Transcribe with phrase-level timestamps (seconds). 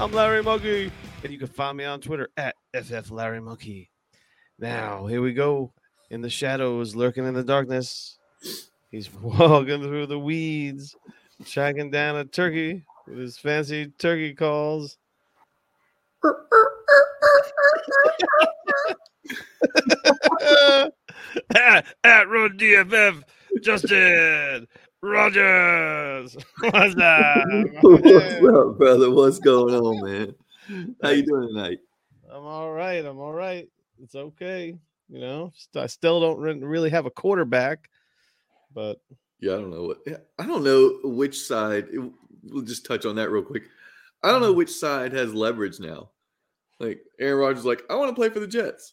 [0.00, 0.90] I'm Larry Monkey,
[1.22, 3.90] and you can find me on Twitter at FF Larry Monkey.
[4.58, 5.74] Now, here we go.
[6.08, 8.16] In the shadows, lurking in the darkness,
[8.90, 10.96] he's walking through the weeds,
[11.44, 14.96] tracking down a turkey with his fancy turkey calls.
[21.54, 23.22] at, at Road DFF,
[23.60, 24.66] Justin
[25.02, 26.36] Rogers.
[26.60, 27.46] What's up?
[27.80, 29.10] What's up, brother?
[29.10, 30.94] What's going on, man?
[31.02, 31.78] How you doing tonight?
[32.30, 33.04] I'm all right.
[33.04, 33.68] I'm all right.
[34.02, 34.76] It's okay.
[35.08, 37.88] You know, I still don't really have a quarterback,
[38.74, 39.00] but
[39.40, 39.98] Yeah, I don't know what.
[40.38, 41.86] I don't know which side.
[42.44, 43.64] we'll just touch on that real quick.
[44.22, 44.58] I don't know mm-hmm.
[44.58, 46.10] which side has leverage now.
[46.78, 48.92] Like Aaron Rodgers, is like I want to play for the Jets,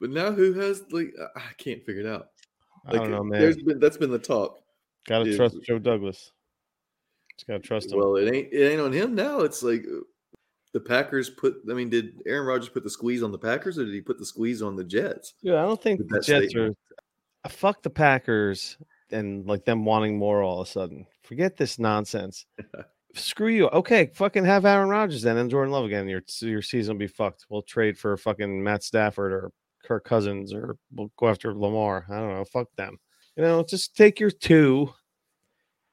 [0.00, 2.28] but now who has like I can't figure it out.
[2.86, 3.66] I don't know, uh, there's man.
[3.66, 4.63] been that's been the talk.
[5.06, 6.32] Gotta is- trust Joe Douglas.
[7.36, 7.98] Just gotta trust him.
[7.98, 9.40] Well, it ain't it ain't on him now.
[9.40, 10.00] It's like uh,
[10.72, 11.56] the Packers put.
[11.68, 14.18] I mean, did Aaron Rodgers put the squeeze on the Packers, or did he put
[14.18, 15.34] the squeeze on the Jets?
[15.42, 16.76] Yeah, I don't think the Jets statement.
[17.44, 17.50] are.
[17.50, 18.78] Fuck the Packers
[19.10, 21.06] and like them wanting more all of a sudden.
[21.22, 22.46] Forget this nonsense.
[23.14, 23.68] Screw you.
[23.68, 26.08] Okay, fucking have Aaron Rodgers then and Jordan Love again.
[26.08, 27.46] Your your season will be fucked.
[27.48, 29.52] We'll trade for fucking Matt Stafford or
[29.84, 32.06] Kirk Cousins or we'll go after Lamar.
[32.10, 32.44] I don't know.
[32.44, 32.98] Fuck them.
[33.36, 34.92] You know, just take your two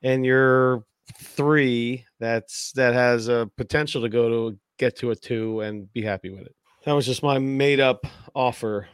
[0.03, 0.85] and your
[1.19, 6.01] three that's that has a potential to go to get to a two and be
[6.01, 6.55] happy with it.
[6.85, 8.87] That was just my made up offer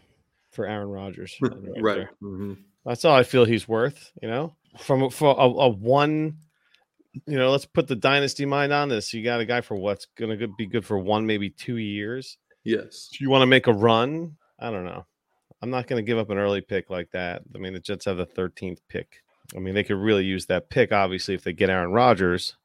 [0.51, 1.35] for Aaron Rodgers.
[1.41, 2.07] right right.
[2.21, 2.57] Mhm.
[2.85, 6.37] That's all I feel he's worth, you know, from for a, a one,
[7.25, 9.13] you know, let's put the dynasty mind on this.
[9.13, 12.37] You got a guy for what's going to be good for one, maybe two years.
[12.63, 13.09] Yes.
[13.11, 15.05] If you want to make a run, I don't know.
[15.61, 17.41] I'm not going to give up an early pick like that.
[17.53, 19.23] I mean, the Jets have the 13th pick.
[19.55, 22.55] I mean, they could really use that pick, obviously, if they get Aaron Rodgers,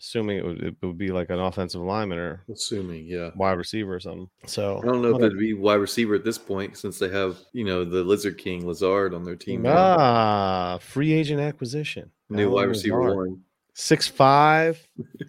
[0.00, 3.30] assuming it would, it would be like an offensive lineman or Assuming, yeah.
[3.36, 4.28] wide receiver or something.
[4.46, 7.38] So I don't know if it'd be wide receiver at this point since they have,
[7.52, 9.62] you know, the Lizard King Lazard on their team.
[9.62, 9.76] now.
[9.76, 12.10] Ah, free agent acquisition.
[12.28, 13.16] New wide receiver Lazard.
[13.28, 13.40] one.
[13.74, 14.86] Six five,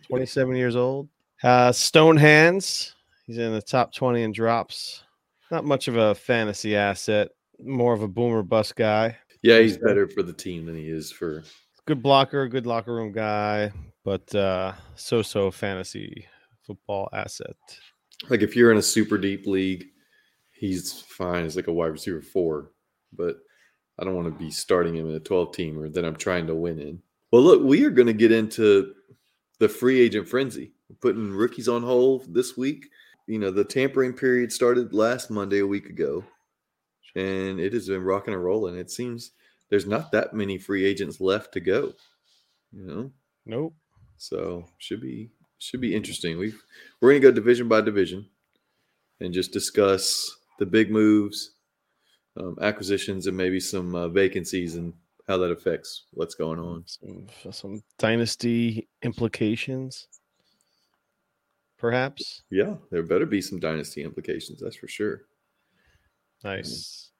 [0.07, 1.07] 27 years old.
[1.43, 2.95] Uh, Stone hands.
[3.25, 5.03] He's in the top 20 in drops.
[5.51, 9.17] Not much of a fantasy asset, more of a boomer bust guy.
[9.41, 11.43] Yeah, he's better for the team than he is for.
[11.85, 13.71] Good blocker, good locker room guy,
[14.05, 16.25] but uh, so so fantasy
[16.61, 17.55] football asset.
[18.29, 19.85] Like if you're in a super deep league,
[20.53, 22.71] he's fine as like a wide receiver four.
[23.11, 23.35] But
[23.99, 26.55] I don't want to be starting him in a 12 teamer that I'm trying to
[26.55, 27.01] win in.
[27.31, 28.93] Well, look, we are going to get into
[29.59, 30.71] the free agent frenzy.
[30.89, 32.89] We're putting rookies on hold this week.
[33.27, 36.25] You know, the tampering period started last Monday a week ago,
[37.15, 38.75] and it has been rocking and rolling.
[38.77, 39.31] It seems
[39.69, 41.93] there's not that many free agents left to go.
[42.71, 43.11] You know,
[43.45, 43.75] Nope.
[44.17, 46.37] so should be should be interesting.
[46.37, 46.53] We
[47.01, 48.27] we're going to go division by division
[49.19, 50.29] and just discuss
[50.59, 51.51] the big moves,
[52.37, 54.93] um, acquisitions, and maybe some uh, vacancies and
[55.27, 56.83] how that affects what's going on.
[56.85, 60.07] Some, some dynasty implications,
[61.83, 62.43] perhaps.
[62.49, 64.61] Yeah, there better be some dynasty implications.
[64.61, 65.23] That's for sure.
[66.41, 67.11] Nice.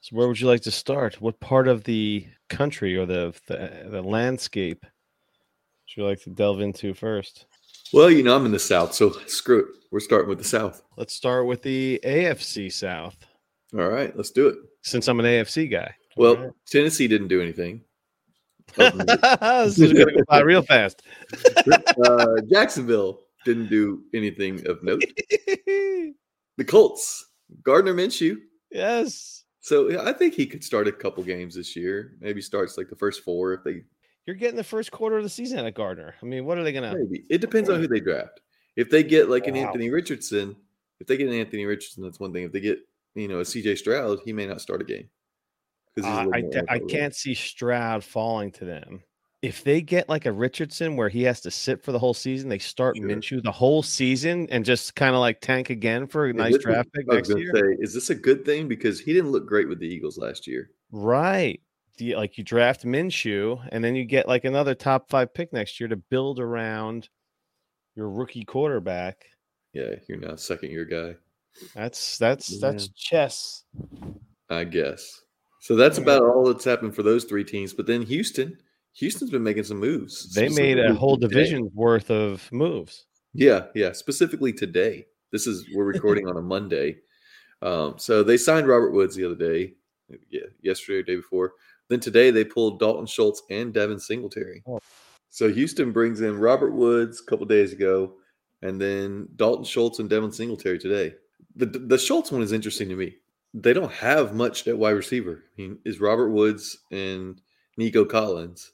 [0.00, 1.20] So, where would you like to start?
[1.20, 6.60] What part of the country or the the, the landscape would you like to delve
[6.62, 7.46] into first?
[7.92, 9.66] Well, you know, I'm in the South, so screw it.
[9.92, 10.82] We're starting with the South.
[10.96, 13.16] Let's start with the AFC South,
[13.72, 14.56] All right, let's do it.
[14.82, 15.94] since I'm an AFC guy.
[16.16, 16.52] Well, Alright.
[16.66, 17.82] Tennessee didn't do anything.
[18.76, 21.02] This is going to go by real fast.
[22.04, 25.02] uh, Jacksonville didn't do anything of note.
[26.58, 27.26] The Colts,
[27.62, 28.38] Gardner Minshew.
[28.70, 32.16] yes, So I think he could start a couple games this year.
[32.18, 33.82] Maybe starts like the first four if they
[34.26, 36.14] you're getting the first quarter of the season at Gardner.
[36.20, 36.98] I mean, what are they going to?
[36.98, 37.24] maybe.
[37.28, 38.40] It depends on who they draft.
[38.74, 39.66] If they get like an Wow.
[39.66, 40.56] Anthony Richardson,
[40.98, 42.44] if they get an Anthony Richardson, that's one thing.
[42.44, 42.78] If they get
[43.14, 45.10] you know a CJ Stroud, he may not start a game.
[46.02, 49.02] Uh, I, I can't see Stroud falling to them.
[49.42, 52.48] If they get like a Richardson where he has to sit for the whole season,
[52.48, 53.06] they start Sure.
[53.06, 56.62] Minshew the whole season and just kind of like tank again for a nice this
[56.62, 57.52] draft pick next year.
[57.54, 58.66] say, is this a good thing?
[58.66, 60.70] Because he didn't look great with the Eagles last year.
[60.90, 61.60] Right.
[61.98, 65.78] You- like you draft Minshew and then you get like another top five pick next
[65.80, 67.08] year to build around
[67.94, 69.26] your rookie quarterback.
[69.72, 71.16] Yeah, you're now second year guy,
[71.74, 73.64] That's that's that's chess.
[74.48, 75.22] I guess.
[75.60, 77.72] So that's about all that's happened for those three teams.
[77.74, 78.58] But then Houston,
[78.96, 80.32] Houston's been making some moves.
[80.32, 81.28] They made a whole today.
[81.28, 83.06] division's worth of moves.
[83.34, 83.92] Yeah, yeah.
[83.92, 85.06] Specifically today.
[85.32, 86.96] This is we're recording on a Monday.
[87.60, 89.74] Um, so they signed Robert Woods the other day,
[90.30, 91.52] yeah, yesterday or day before.
[91.88, 94.62] Then today they pulled Dalton Schultz and Devin Singletary.
[94.66, 94.78] Oh.
[95.28, 98.14] So Houston brings in Robert Woods a couple days ago,
[98.62, 101.14] and then Dalton Schultz and Devin Singletary today.
[101.54, 103.16] The the Schultz one is interesting to me.
[103.52, 105.44] They don't have much at wide receiver.
[105.58, 107.42] I mean, is Robert Woods and
[107.76, 108.72] Nico Collins.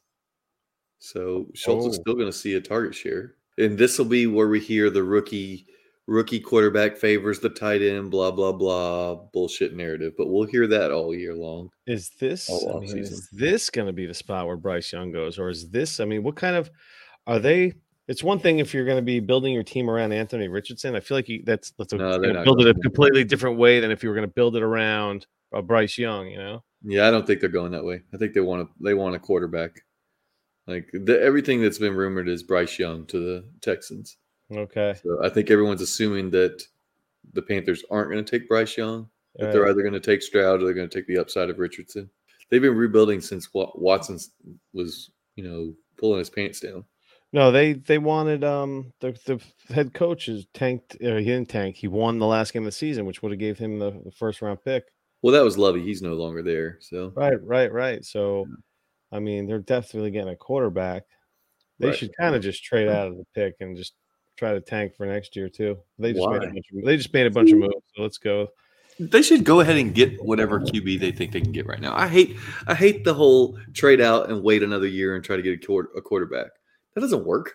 [1.03, 2.01] So Schultz is Oh.
[2.03, 5.03] still going to see a target share, and this will be where we hear the
[5.03, 5.67] rookie
[6.07, 10.13] rookie quarterback favors the tight end, blah blah blah bullshit narrative.
[10.17, 11.71] But we'll hear that all year long.
[11.89, 15.41] Is this I mean, is this going to be the spot where Bryce Young goes,
[15.41, 15.99] or is this?
[15.99, 16.71] I mean, what kind of
[17.27, 17.73] are they?
[18.07, 20.95] It's one thing if you're going to be building your team around Anthony Richardson.
[20.95, 22.81] I feel like you, that's that's a, No, you're they're gonna not build it a
[22.81, 26.29] completely different way than if you were going to build it around uh, Bryce Young.
[26.29, 28.03] You know, Yeah, I don't think they're going that way.
[28.15, 29.81] I think they want to they want a quarterback.
[30.67, 34.17] Like the, everything that's been rumored is Bryce Young to the Texans.
[34.55, 36.63] okay, So I think everyone's assuming that
[37.33, 39.09] the Panthers aren't going to take Bryce Young.
[39.37, 41.51] That All they're either going to take Stroud or they're going to take the upside
[41.51, 42.11] of Richardson.
[42.51, 44.19] They've been rebuilding since Watson
[44.75, 46.85] was, you know, pulling his pants down.
[47.35, 49.41] No, they they wanted um the the
[49.75, 50.97] head coach is tanked.
[51.03, 51.77] Uh, he didn't tank.
[51.77, 54.13] He won the last game of the season, which would have gave him the, the
[54.13, 54.85] first round pick.
[55.23, 55.83] Well, that was Lovie.
[55.83, 56.79] He's no longer there.
[56.81, 58.05] So Right, right, right.
[58.05, 58.47] So,
[59.13, 61.05] I mean, they're definitely getting a quarterback.
[61.79, 61.97] They Right.
[61.97, 63.95] should kind of just trade out of the pick and just
[64.39, 65.79] try to tank for next year too.
[65.99, 67.75] They just made a bunch of, they just made a bunch of moves.
[67.95, 68.49] So let's go.
[68.99, 71.95] they should go ahead and get whatever QB they think they can get right now.
[71.97, 72.37] I hate
[72.67, 75.67] I hate the whole trade out and wait another year and try to get a,
[75.67, 76.51] quar- a quarterback.
[76.95, 77.55] That doesn't work.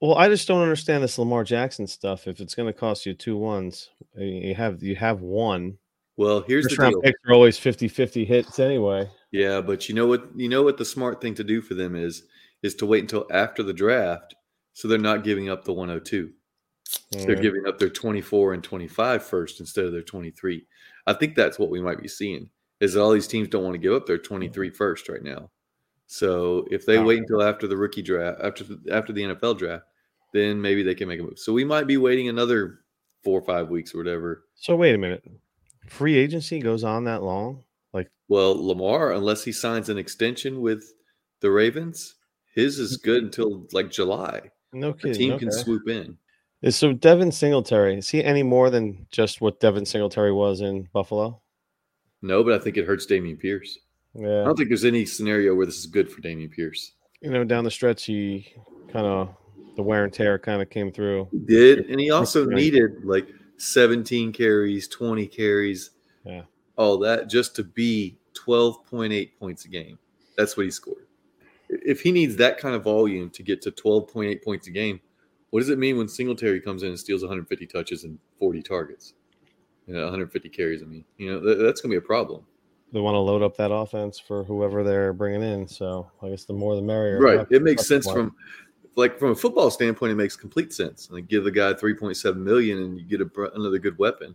[0.00, 2.26] Well, I just don't understand this Lamar Jackson stuff.
[2.28, 5.78] If it's going to cost you two ones, you have you have one.
[6.18, 7.00] Well, here's First the deal.
[7.02, 9.08] picks are always 50-50 hits anyway.
[9.32, 10.28] Yeah, but you know what?
[10.36, 12.24] You know what the smart thing to do for them is
[12.62, 14.34] is to wait until after the draft,
[14.72, 16.30] so they're not giving up the 102.
[17.10, 17.42] They're mm-hmm.
[17.42, 20.64] giving up their 24 and 25 first instead of their 23.
[21.06, 22.50] I think that's what we might be seeing.
[22.80, 24.34] Is that all these teams don't want to give up their mm-hmm.
[24.34, 25.50] 23 first right now.
[26.06, 27.06] So if they Wow.
[27.06, 29.84] wait until after the rookie draft, after the, after the NFL draft,
[30.32, 31.38] then maybe they can make a move.
[31.38, 32.80] So we might be waiting another
[33.24, 34.44] four or five weeks or whatever.
[34.54, 35.24] So wait a minute.
[35.88, 37.64] Free agency goes on that long?
[37.96, 40.84] Like Well, Lamar, unless he signs an extension with
[41.40, 42.14] the Ravens,
[42.54, 43.10] his is mm-hmm.
[43.10, 44.50] good until like July.
[44.72, 45.14] no The kidding.
[45.14, 46.18] team can swoop in.
[46.70, 51.40] So Devin Singletary, is he any more than just what Devin Singletary was in Buffalo?
[52.22, 53.78] No, but I think it hurts Dameon Pierce.
[54.16, 56.92] I don't think there's any scenario where this is good for Dameon Pierce.
[57.20, 58.52] You know, down the stretch he
[58.92, 59.34] kind of
[59.76, 61.28] the wear and tear kind of came through.
[61.32, 63.28] He did, and he also needed like
[63.58, 65.90] 17 carries, 20 carries,
[66.24, 66.42] Yeah.
[66.76, 69.98] All that just to be 12.8 points a game.
[70.36, 71.06] That's what he scored.
[71.68, 75.00] If he needs that kind of volume to get to 12.8 points a game,
[75.50, 79.14] what does it mean when Singletary comes in and steals 150 touches and 40 targets?
[79.86, 80.82] You know, 150 carries.
[80.82, 82.44] I mean, you know, that, that's going to be a problem.
[82.92, 85.66] They want to load up that offense for whoever they're bringing in.
[85.66, 87.20] So I guess the more the merrier.
[87.20, 87.46] Right.
[87.50, 88.34] It makes sense from
[88.96, 91.08] like from a football standpoint, it makes complete sense.
[91.10, 94.34] Like give the guy 3.7 million and you get a, another good weapon.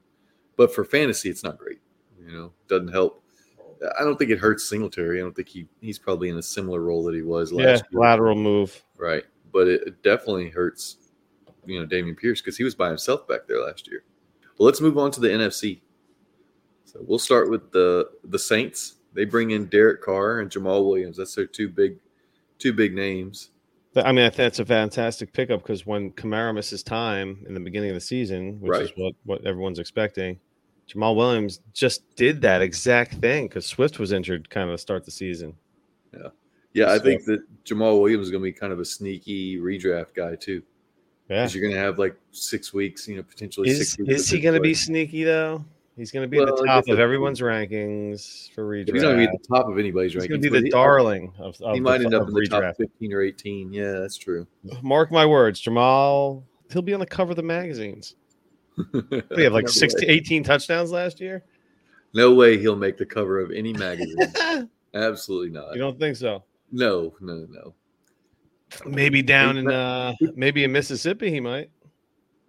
[0.58, 1.80] But for fantasy, it's not great.
[2.26, 3.24] You know, doesn't help.
[4.00, 5.20] I don't think it hurts Singletary.
[5.20, 7.84] I don't think he he's probably in a similar role that he was yeah, last
[7.92, 8.02] year.
[8.02, 8.84] lateral move.
[8.98, 9.24] Right.
[9.52, 10.98] But it, it definitely hurts,
[11.66, 14.04] you know, Dameon Pierce because he was by himself back there last year.
[14.58, 15.82] Well, let's move on to the NFC.
[16.86, 18.96] So we'll start with the the Saints.
[19.14, 21.18] They bring in Derek Carr and Jamaal Williams.
[21.18, 21.98] That's their two big
[22.60, 23.50] two big names.
[23.96, 27.60] I mean, I think that's a fantastic pickup because when Kamara misses time in the
[27.60, 30.40] beginning of the season, which is what, what everyone's expecting,
[30.94, 35.06] Jamaal Williams just did that exact thing because Swift was injured kind of to start
[35.06, 35.56] the season.
[36.14, 36.28] Yeah,
[36.74, 40.14] Yeah, I think that Jamaal Williams is going to be kind of a sneaky redraft
[40.14, 40.62] guy too,
[41.30, 41.38] Yeah.
[41.44, 43.98] because you're going to have like six weeks, you know, potentially Is, six.
[44.00, 45.64] weeks is he going to be sneaky though?
[45.98, 48.94] He's going to be at the top of it- everyone's rankings for redraft.
[48.94, 50.26] He's going to be at the top of anybody's He's rankings.
[50.26, 52.34] He's going to be the he- darling of, of He the might end up in
[52.34, 53.72] the top 15 or 18.
[53.74, 54.48] Yeah, that's true.
[54.82, 56.44] Mark my words, Jamal.
[56.72, 58.16] He'll be on the cover of the magazines.
[59.36, 60.08] We have like No six way.
[60.08, 61.44] 18 touchdowns last year.
[62.14, 64.18] No way he'll make the cover of any magazine.
[64.94, 65.74] Absolutely not.
[65.74, 66.44] You don't think so?
[66.72, 67.74] No, no, no.
[68.86, 71.70] Maybe down in uh maybe in Mississippi he might.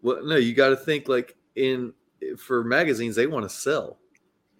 [0.02, 1.92] Well, no, you got to think like in
[2.38, 3.98] for magazines they want to sell,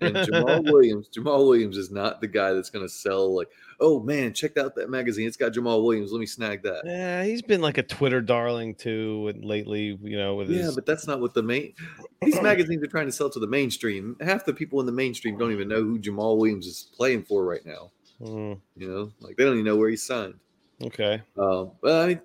[0.01, 1.09] and Jamal Williams.
[1.09, 3.49] Jamaal Williams is not the guy that's going to sell like,
[3.83, 5.27] oh man, check out that magazine.
[5.27, 6.13] It's got Jamaal Williams.
[6.13, 6.83] Let me snag that.
[6.87, 10.75] Yeah, he's been like a Twitter darling too, and lately, you know, with Yeah, his
[10.75, 11.75] but that's not what the main.
[12.23, 14.17] These magazines are trying to sell to the mainstream.
[14.21, 17.45] Half the people in the mainstream don't even know who Jamaal Williams is playing for
[17.45, 17.91] right now.
[18.23, 20.35] Mm, You know, like they don't even know where he signed.
[20.83, 21.21] okay.
[21.37, 22.21] Um, but I,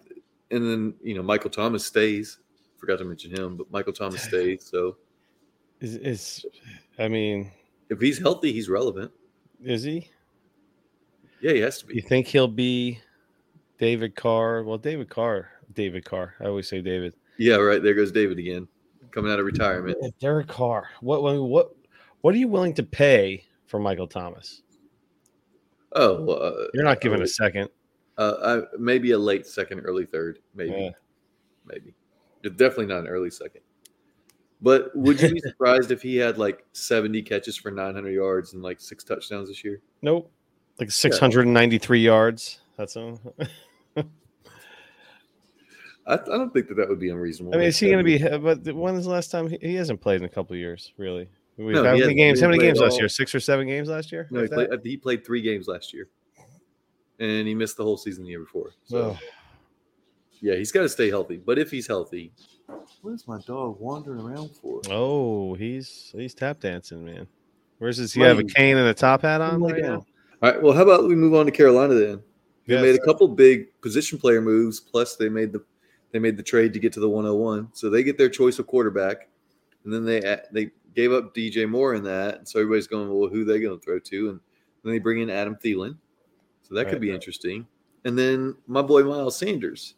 [0.52, 2.40] and then you know Michael Thomas stays.
[2.78, 4.64] Forgot to mention him, but Michael Thomas stays.
[4.64, 4.98] So
[5.82, 6.46] Is is
[7.00, 7.52] I mean,
[7.90, 9.12] if he's healthy, he's relevant.
[9.64, 10.10] is he?
[11.42, 11.96] Yeah, he has to be.
[11.96, 13.00] You think he'll be
[13.78, 14.64] David Carr?
[14.64, 16.36] Well, David Carr, David Carr.
[16.40, 17.14] I always say David.
[17.38, 17.82] Yeah, right.
[17.82, 18.68] There goes David again,
[19.12, 19.98] coming out of retirement.
[20.20, 20.90] Derek Carr.
[21.02, 21.76] What what
[22.22, 24.64] what are you willing to pay for Michael Thomas?
[25.94, 27.70] Oh, uh, You're not giving a second.
[28.18, 30.90] uh, I, maybe a late second, early third, maybe, Yeah.
[31.66, 31.94] maybe.
[32.44, 33.62] It's definitely not an early second.
[34.62, 38.62] But would you be surprised if he had like 70 catches for 900 yards and
[38.62, 39.82] like six touchdowns this year?
[40.02, 40.32] Nope.
[40.80, 42.60] Like 693 yards.
[42.78, 43.20] That's all.
[43.96, 44.04] I,
[46.14, 47.54] I don't think that that would be unreasonable.
[47.54, 48.18] I mean, is he going to be?
[48.18, 50.94] But when's the last time he, he hasn't played in a couple of years?
[50.98, 51.28] Really?
[51.58, 52.40] We've No, how many games?
[52.40, 53.10] How many games last all- year?
[53.10, 54.28] Six or seven games last year?
[54.32, 56.08] No, he played, he played three games last year,
[57.20, 58.72] and he missed the whole season the year before.
[58.86, 59.18] So Ugh.
[60.40, 61.38] yeah, he's got to stay healthy.
[61.38, 62.32] But if he's healthy,
[63.02, 64.82] what is my dog wandering around for?
[64.90, 67.28] Oh, he's he's tap dancing, man.
[67.80, 68.14] Where's his?
[68.14, 70.06] He have a cane and a top hat on Oh right now.
[70.42, 70.62] All right.
[70.62, 72.22] Well, how about we move on to Carolina then?
[72.68, 72.82] They Yes.
[72.84, 74.80] made a couple big position player moves.
[74.80, 75.64] Plus, they made the
[76.12, 77.70] they made the trade to get to the 101.
[77.74, 79.30] So they get their choice of quarterback,
[79.84, 80.20] and then they
[80.52, 82.38] they gave up DJ Moore in that.
[82.40, 84.30] And so everybody's going, well, who are they going to throw to?
[84.30, 84.40] And
[84.84, 85.98] then they bring in Adam Thielen.
[86.64, 87.16] So that Right, could be right.
[87.16, 87.68] interesting.
[88.04, 89.96] And then my boy Miles Sanders,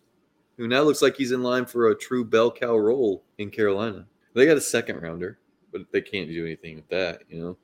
[0.58, 4.06] who now looks like he's in line for a true bell cow role in Carolina.
[4.34, 5.40] They got a second rounder,
[5.72, 7.22] but they can't do anything with that.
[7.30, 7.58] You know,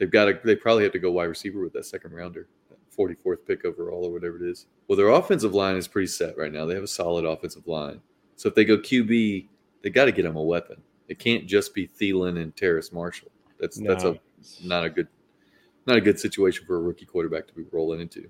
[0.00, 0.40] they've got to.
[0.42, 2.48] They probably have to go wide receiver with that second rounder,
[2.88, 4.66] forty fourth pick overall or whatever it is.
[4.88, 6.66] Well, their offensive line is pretty set right now.
[6.66, 8.00] They have a solid offensive line.
[8.34, 9.46] So if they go QB,
[9.82, 10.82] they got to get him a weapon.
[11.08, 13.30] It can't just be Thielen and Terrace Marshall.
[13.60, 14.18] That's that's a
[14.64, 15.08] not a good
[15.86, 18.28] not a good situation for a rookie quarterback to be rolling into.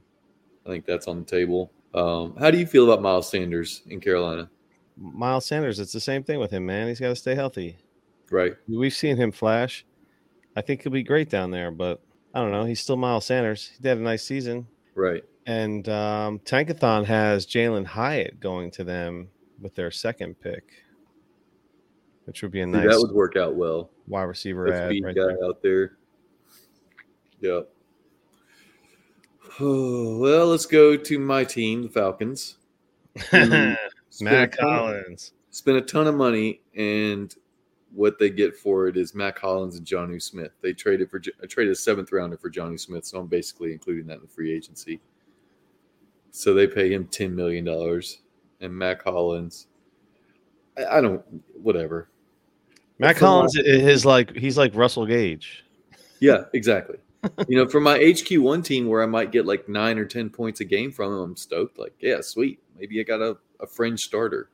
[0.67, 1.71] I think that's on the table.
[1.95, 4.51] Um, how do you feel about Miles Sanders in Carolina?
[4.97, 5.81] Miles Sanders.
[5.81, 6.89] It's the same thing with him, man.
[6.89, 7.77] He's got to stay healthy.
[8.31, 8.55] Right.
[8.69, 9.85] We've seen him flash.
[10.57, 12.01] I think he'll be great down there, but
[12.35, 12.65] I don't know.
[12.65, 13.71] He's still Miles Sanders.
[13.81, 14.67] He had a nice season.
[14.95, 15.25] Right.
[15.47, 19.29] And um, Tankathon has Jalin Hyatt going to them
[19.61, 20.65] with their second pick,
[22.25, 23.91] which would be a nice that would work out well.
[24.07, 25.45] wide receiver That's ad right guy there.
[25.45, 25.97] out there.
[27.41, 27.61] Yeah.
[29.61, 32.59] well, let's go to my team, the Falcons.
[33.33, 33.79] Matt
[34.21, 35.33] ton Collins.
[35.51, 37.35] spent a ton of money, and
[37.93, 40.53] what they get for it is Mack Hollins and Jonnu Smith.
[40.63, 44.07] They traded for I traded a seventh rounder for Jonnu Smith, so I'm basically including
[44.07, 45.01] that in the free agency.
[46.31, 48.19] So they pay him ten million dollars,
[48.61, 49.67] and Mack Hollins.
[50.79, 51.23] I, I don't
[51.55, 52.09] whatever.
[52.99, 55.65] Matt From Collins is like he's like Russell Gage.
[56.21, 56.99] Yeah, exactly.
[57.49, 60.31] you know, for my HQ one team where I might get like nine or ten
[60.31, 61.79] points a game from him, I'm stoked.
[61.79, 62.61] Like, yeah, sweet.
[62.79, 64.51] Maybe I got a, a fringe starter.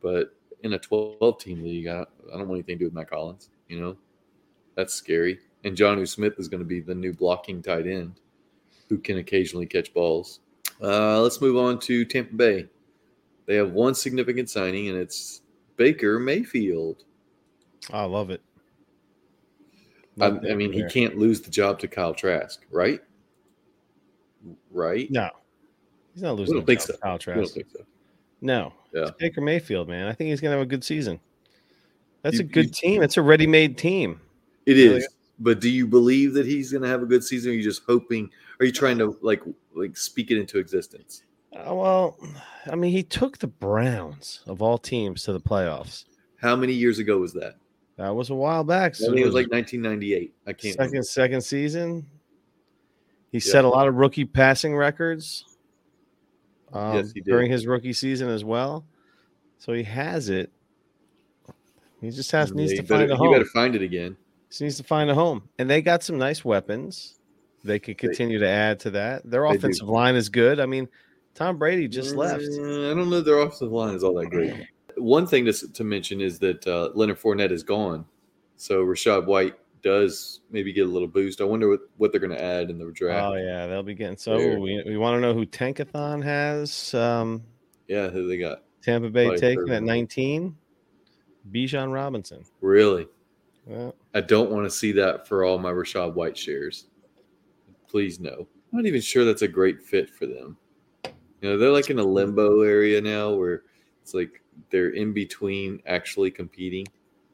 [0.00, 2.00] But in a 12 team league, I,
[2.32, 3.50] I don't want anything to do with Mack Hollins.
[3.68, 3.96] You know,
[4.76, 5.38] that's scary.
[5.64, 8.20] And John Smith is going to be the new blocking tight end
[8.88, 10.40] who can occasionally catch balls.
[10.82, 12.68] Uh, let's move on to Tampa Bay.
[13.46, 15.42] They have one significant signing, and it's
[15.76, 17.04] Baker Mayfield.
[17.92, 18.40] I love it.
[20.20, 23.00] I, Love I mean, he can't lose the job to Kyle Trask, right?
[24.70, 25.10] Right?
[25.10, 25.30] No,
[26.12, 26.56] he's not losing.
[26.56, 26.92] don't think to so.
[26.98, 27.54] Kyle I don't Trask.
[27.54, 27.84] think so.
[28.42, 29.02] No, Yeah.
[29.02, 30.06] it's Baker Mayfield, man.
[30.08, 31.18] I think he's gonna have a good season.
[32.22, 33.02] That's a good you- team.
[33.02, 34.20] It's a ready-made team.
[34.66, 34.96] It Really?
[34.98, 35.08] is.
[35.40, 37.50] But do you believe that he's going to have a good season?
[37.50, 38.30] Or are you just hoping?
[38.60, 39.42] Are you trying to like
[39.74, 41.24] like speak it into existence?
[41.52, 42.16] Uh, well,
[42.70, 46.04] I mean, he took the Browns of all teams to the playoffs.
[46.36, 47.56] How many years ago was that?
[47.96, 48.92] That was a while back.
[48.92, 50.32] I So think it was like 1998.
[50.46, 50.74] I can't.
[50.74, 51.02] second remember.
[51.04, 52.06] second season.
[53.32, 55.44] He set a lot of rookie passing records.
[56.72, 58.86] Um, Yes, he during his rookie season as well.
[59.58, 60.50] So he has it.
[62.00, 63.28] He just has Yeah, needs to better, find a home.
[63.28, 64.16] you better find it again.
[64.48, 65.48] Just needs to find a home.
[65.58, 67.18] And they got some nice weapons.
[67.64, 69.22] They could continue to add to that.
[69.28, 69.58] Their They do.
[69.58, 70.58] offensive line is good.
[70.58, 70.88] I mean,
[71.34, 72.44] Tom Brady just left.
[72.44, 73.20] Uh, I don't know.
[73.20, 74.52] Their offensive line is all that great.
[74.96, 78.04] One thing to, to mention is that uh, Leonard Fournette is gone,
[78.56, 81.40] so Rachaad White does maybe get a little boost.
[81.40, 83.26] I wonder what, what they're going to add in the draft.
[83.26, 84.58] Oh yeah, they'll be getting so There.
[84.58, 86.94] we, we want to know who Tankathon has.
[86.94, 87.42] Um,
[87.88, 88.62] yeah, who they got?
[88.82, 90.56] Tampa Bay Probably taking at 19.
[91.52, 92.44] Bijan Robinson.
[92.60, 93.08] Really?
[93.66, 96.86] Well, I don't want to see that for all my Rachaad White shares.
[97.88, 98.46] Please no.
[98.72, 100.56] I'm not even sure that's a great fit for them.
[101.04, 103.62] You know, they're like in a limbo area now where
[104.00, 106.86] it's like they're in between actually competing.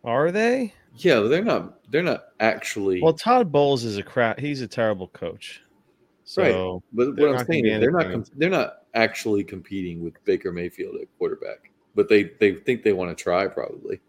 [0.04, 0.74] are they?
[1.04, 4.38] Yeah, they're not they're not actually Well, Todd Bowles is a crap.
[4.38, 5.62] He's a terrible coach.
[6.36, 6.52] Right.
[6.92, 10.96] But what I'm saying is they're not com- they're not actually competing with Baker Mayfield
[11.00, 11.70] at quarterback.
[11.94, 14.00] But they they think they want to try probably.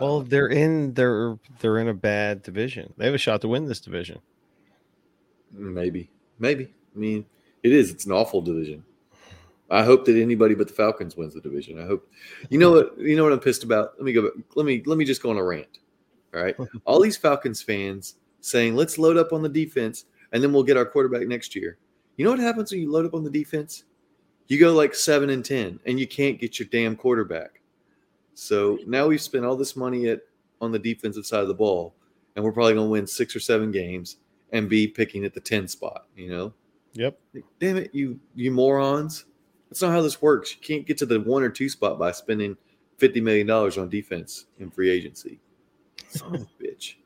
[0.00, 2.92] Well, um, they're in they're they're in a bad division.
[2.96, 4.20] They have a shot to win this division.
[5.52, 6.10] maybe.
[6.38, 6.72] Maybe.
[6.94, 7.26] I mean,
[7.62, 8.84] it is it's an awful division.
[9.70, 11.80] I hope that anybody but the Falcons wins the division.
[11.80, 12.10] I hope.
[12.48, 12.98] You know what?
[12.98, 13.92] You know what I'm pissed about.
[13.98, 14.30] Let me go.
[14.56, 15.78] Let me let me just go on a rant.
[16.34, 20.52] All right, all these Falcons fans saying, "Let's load up on the defense, and then
[20.52, 21.78] we'll get our quarterback next year."
[22.16, 23.84] You know what happens when you load up on the defense?
[24.48, 27.60] You go like seven and ten, and you can't get your damn quarterback.
[28.34, 30.20] So now we've spent all this money at
[30.60, 31.94] on the defensive side of the ball,
[32.34, 34.16] and we're probably going to win six or seven games
[34.52, 36.06] and be picking at the ten spot.
[36.16, 36.52] You know?
[36.94, 37.18] Yep.
[37.60, 39.26] Damn it, you you morons!
[39.68, 40.54] That's not how this works.
[40.54, 42.56] You can't get to the one or two spot by spending
[42.98, 45.40] fifty million dollars on defense in free agency.
[46.10, 46.96] Son of a bitch.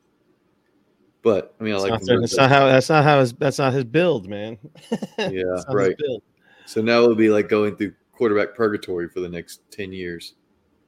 [1.22, 1.92] But I mean, I like.
[1.92, 2.66] That's not, that's not how.
[2.66, 3.20] That's not how.
[3.20, 4.58] His, that's not his build, man.
[5.18, 5.96] yeah, right.
[6.66, 10.34] So now it'll be like going through quarterback purgatory for the next ten years.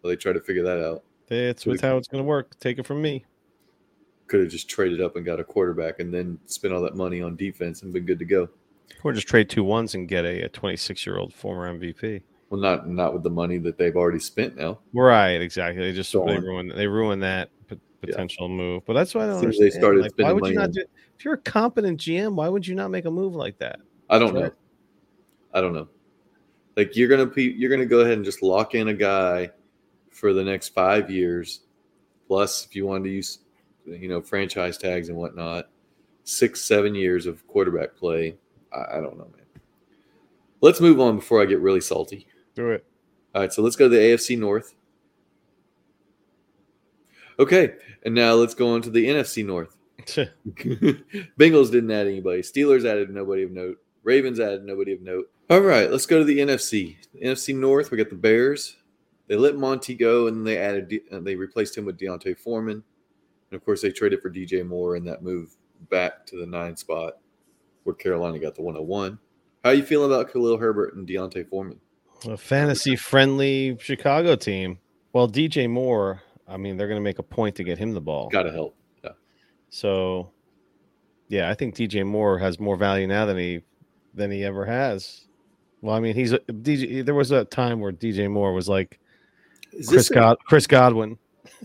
[0.00, 1.02] While they try to figure that out.
[1.28, 2.58] That's so how it's going to work.
[2.60, 3.24] Take it from me.
[4.28, 7.22] Could have just traded up and got a quarterback, and then spent all that money
[7.22, 8.48] on defense and been good to go.
[9.02, 12.22] Or just trade two ones and get a 26 year old former MVP.
[12.50, 14.78] Well, not not with the money that they've already spent now.
[14.92, 15.82] Right, exactly.
[15.82, 17.50] They just they ruin they ruin that
[18.00, 18.56] potential yeah.
[18.56, 18.82] move.
[18.86, 19.72] But that's why I don't understand.
[19.72, 20.84] They started like, why would you not do?
[21.18, 23.78] If you're a competent GM, why would you not make a move like that?
[24.08, 24.50] I don't know.
[25.52, 25.88] I don't know.
[26.76, 29.50] Like you're gonna be, you're gonna go ahead and just lock in a guy
[30.10, 31.60] for the next five years,
[32.26, 33.38] plus if you wanted to use,
[33.86, 35.68] you know, franchise tags and whatnot,
[36.24, 38.36] six seven years of quarterback play
[38.76, 39.46] I, I don't know, man.
[40.60, 42.26] Let's move on before I get really salty.
[42.54, 42.84] Do it.
[43.34, 44.74] All right, so let's go to the AFC North.
[47.38, 47.74] Okay,
[48.04, 49.76] and now let's go on to the NFC North.
[51.38, 52.42] Bengals didn't add anybody.
[52.42, 53.78] Steelers added nobody of note.
[54.04, 55.30] Ravens added nobody of note.
[55.50, 56.96] All right, let's go to the NFC.
[57.12, 58.76] The NFC North, we got the Bears.
[59.28, 62.82] They let Monty go, and they added and uh, they replaced him with D'Onta Foreman.
[63.50, 65.56] And of course, they traded for DJ Moore in that move
[65.90, 67.14] back to the nine spot
[67.84, 69.18] where Carolina got the 101.
[69.62, 71.80] How are you feeling about Khalil Herbert and D'Onta Foreman?
[72.24, 74.78] A fantasy friendly Chicago team.
[75.12, 78.00] Well, DJ Moore, I mean, they're going to make a point to get him the
[78.00, 78.28] ball.
[78.28, 78.76] Got to help.
[79.02, 79.10] Yeah.
[79.70, 80.30] So,
[81.28, 83.62] yeah, I think DJ Moore has more value now than he
[84.14, 85.26] than he ever has.
[85.80, 87.04] Well, I mean, he's a DJ.
[87.04, 88.98] There was a time where DJ Moore was like
[89.86, 91.18] Chris, God, Chris Godwin.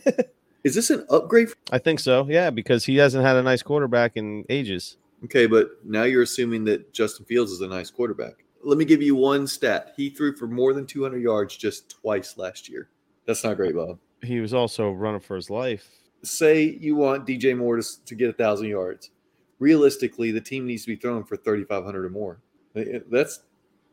[0.63, 1.49] is this an upgrade?
[1.71, 2.25] I think so.
[2.29, 4.97] Yeah, because he hasn't had a nice quarterback in ages.
[5.23, 8.43] Okay, but now you're assuming that Justin Fields is a nice quarterback.
[8.63, 9.93] Let me give you one stat.
[9.95, 12.89] He threw for more than 200 yards just twice last year.
[13.25, 13.99] That's not great, Bob.
[14.23, 15.89] He was also running for his life.
[16.23, 19.11] Say you want DJ Moore to, to get a thousand yards.
[19.59, 22.39] Realistically, the team needs to be throwing for 3,500 or more.
[22.73, 23.41] That's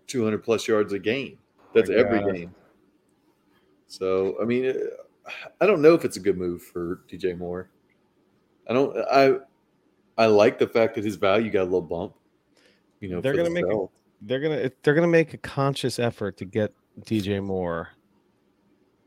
[0.06, 1.38] 200 plus yards a game.
[1.74, 2.54] That's every game.
[3.86, 7.70] So, I mean, uh, I don't know if it's a good move for DJ Moore.
[8.68, 8.96] I don't.
[9.10, 9.38] I
[10.18, 12.14] I like the fact that his value got a little bump.
[13.00, 13.86] You know, they're gonna the make a,
[14.22, 17.90] they're gonna they're gonna make a conscious effort to get DJ Moore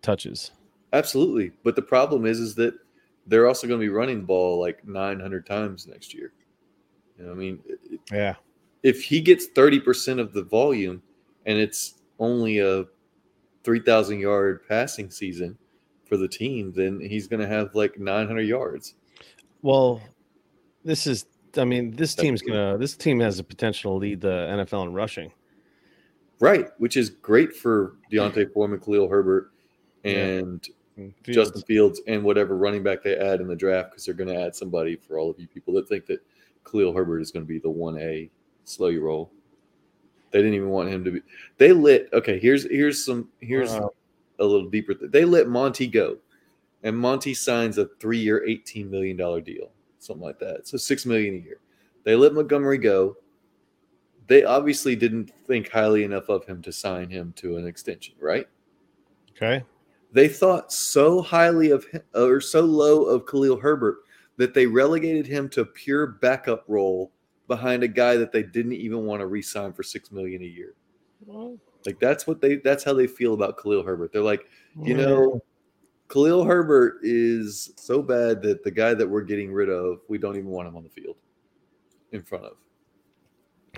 [0.02, 0.52] touches.
[0.94, 2.74] Absolutely, but the problem is is that
[3.28, 6.34] they're also going to be running the ball like 900 times next year.
[7.18, 7.60] You know, I mean,
[8.12, 8.36] yeah.
[8.84, 11.02] If he gets 30% of the volume
[11.46, 12.86] and it's only a
[13.64, 15.58] 3,000 yard passing season
[16.06, 18.96] for the team, then he's going to have like 900 yards.
[19.62, 20.02] Well,
[20.84, 21.26] this is,
[21.58, 22.78] I mean, this team's gonna.
[22.78, 25.32] This team has the potential to lead the NFL in rushing.
[26.40, 29.52] Right, which is great for D'Onta Foreman, Khalil Herbert,
[30.04, 30.74] and yeah.
[31.24, 31.36] Fields.
[31.36, 34.40] Justin Fields, and whatever running back they add in the draft, because they're going to
[34.40, 36.24] add somebody for all of you people that think that
[36.70, 38.30] Khalil Herbert is going to be the one A.
[38.64, 39.32] Slow your roll.
[40.32, 41.22] They didn't even want him to be.
[41.58, 42.10] They lit.
[42.14, 43.88] Okay, here's here's some here's uh,
[44.40, 44.94] a little deeper.
[44.94, 46.18] They let Monty go,
[46.84, 50.68] and Monty signs a three-year, eighteen million dollar deal something like that.
[50.68, 51.58] So six million a year.
[52.04, 53.18] They let Montgomery go.
[54.28, 58.48] They obviously didn't think highly enough of him to sign him to an extension, right?
[59.32, 59.64] Okay.
[60.14, 64.00] They thought so highly of him, or so low of Khalil Herbert
[64.38, 67.12] that they relegated him to a pure backup role
[67.48, 70.74] behind a guy that they didn't even want to re-sign for six million a year.
[71.26, 74.12] Well, like that's what they that's how they feel about Khalil Herbert.
[74.12, 74.46] They're like,
[74.84, 75.42] you know,
[76.10, 80.36] Khalil Herbert is so bad that the guy that we're getting rid of, we don't
[80.36, 81.16] even want him on the field
[82.12, 82.54] in front of.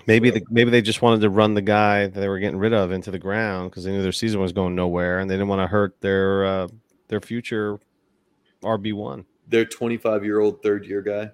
[0.06, 0.34] Maybe so.
[0.34, 2.92] the, maybe they just wanted to run the guy that they were getting rid of
[2.92, 5.62] into the ground because they knew their season was going nowhere and they didn't want
[5.62, 6.68] to hurt their uh,
[7.08, 7.78] their future
[8.62, 9.24] RB one.
[9.48, 11.30] Their twenty five year old third year guy.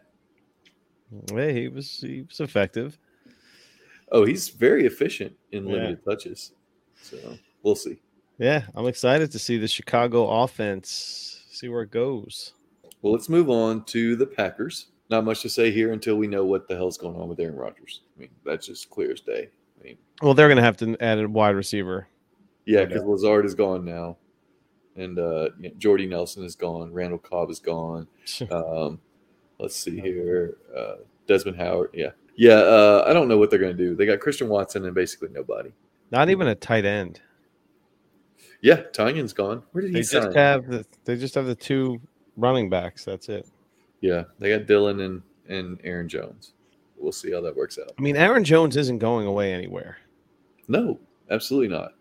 [1.32, 2.98] Hey, he was he was effective.
[4.12, 6.12] Oh, he's very efficient in limited yeah.
[6.12, 6.52] touches.
[7.02, 8.00] So we'll see.
[8.38, 12.54] Yeah, I'm excited to see the Chicago offense, see where it goes.
[13.02, 14.86] Well, let's move on to the Packers.
[15.10, 17.56] Not much to say here until we know what the hell's going on with Aaron
[17.56, 18.02] Rodgers.
[18.16, 19.48] I mean, that's just clear as day.
[19.80, 22.06] I mean, Well, they're gonna have to add a wide receiver.
[22.64, 24.16] yeah, No because Lazard is gone now,
[24.96, 26.92] and uh, you know, Jordy Nelson is gone.
[26.92, 28.06] Randall Cobb is gone.
[28.50, 29.00] Um,
[29.58, 30.56] let's see here.
[30.76, 30.96] Uh,
[31.26, 31.90] Desmond Howard.
[31.92, 32.10] Yeah.
[32.36, 32.54] Yeah.
[32.54, 33.94] Uh, I don't know what they're going to do.
[33.94, 35.70] They got Christian Watson and basically nobody.
[36.10, 37.20] Not even a tight end.
[38.62, 38.82] Yeah.
[38.92, 39.62] Tonyan's gone.
[39.72, 40.22] Where did he They sign?
[40.24, 42.00] just have the they just have the two
[42.36, 43.04] running backs.
[43.04, 43.46] That's it.
[44.00, 44.24] Yeah.
[44.38, 46.54] They got Dillon and, and Aaron Jones.
[46.96, 47.92] We'll see how that works out.
[47.98, 49.98] I mean, Aaron Jones isn't going away anywhere.
[50.68, 50.98] No,
[51.30, 51.92] absolutely not.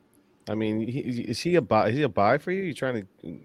[0.49, 1.89] I mean, he, is he a buy?
[1.89, 2.63] Is he a buy for you?
[2.63, 3.39] You trying to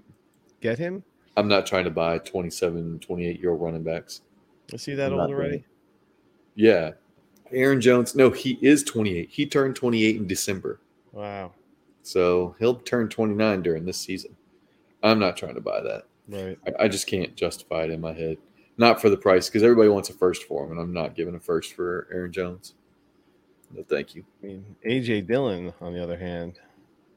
[0.61, 1.05] get him?
[1.37, 4.23] I'm not trying to buy 27, 28 year old running backs.
[4.73, 5.65] I see that I'm old already?
[6.55, 6.93] Yeah.
[7.53, 8.15] Aaron Jones.
[8.15, 9.29] No, he is 28.
[9.31, 10.81] He turned 28 in December.
[11.13, 11.53] Wow.
[12.03, 14.37] So he'll turn 29 during this season.
[15.03, 16.05] I'm not trying to buy that.
[16.29, 16.59] Right.
[16.67, 18.39] I, I just can't justify it in my head.
[18.77, 21.35] Not for the price, because everybody wants a first for him, and I'm not giving
[21.37, 22.75] a first for Aaron Jones.
[23.73, 24.25] No, thank you.
[24.43, 26.59] I mean, AJ Dillon, on the other hand,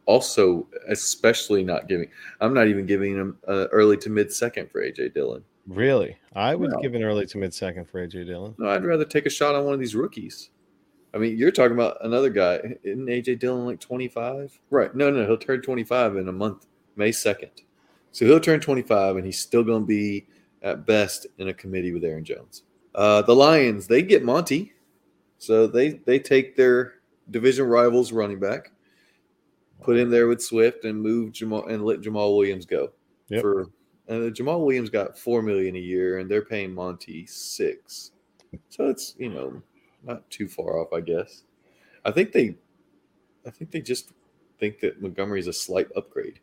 [0.05, 2.09] Also, especially not giving.
[2.41, 5.43] I'm not even giving him uh, early to mid second for AJ Dillon.
[5.67, 6.79] really, I would No.
[6.79, 8.55] give an early to mid second for AJ Dillon.
[8.57, 10.49] No, I'd rather take a shot on one of these rookies.
[11.13, 12.75] I mean, you're talking about another guy.
[12.83, 14.59] Isn't AJ Dillon like 25?
[14.69, 14.93] Right.
[14.95, 17.63] No, no, he'll turn 25 in a month, May 2nd.
[18.11, 20.27] So he'll turn 25, and he's still going to be
[20.61, 22.63] at best in a committee with Aaron Jones.
[22.95, 24.73] Uh, the Lions, they get Monty,
[25.37, 26.95] so they they take their
[27.29, 28.71] division rivals running back,
[29.81, 32.91] put him there with Swift, and move Jamal and let Jamaal Williams go.
[33.29, 33.41] Yep.
[33.41, 33.67] For
[34.07, 38.11] and Jamaal Williams got four million a year, and they're paying Monty six.
[38.69, 39.61] So it's you know
[40.03, 41.43] not too far off, I guess.
[42.05, 42.55] I think they,
[43.45, 44.13] I think they just
[44.59, 46.39] think that Montgomery's a slight upgrade.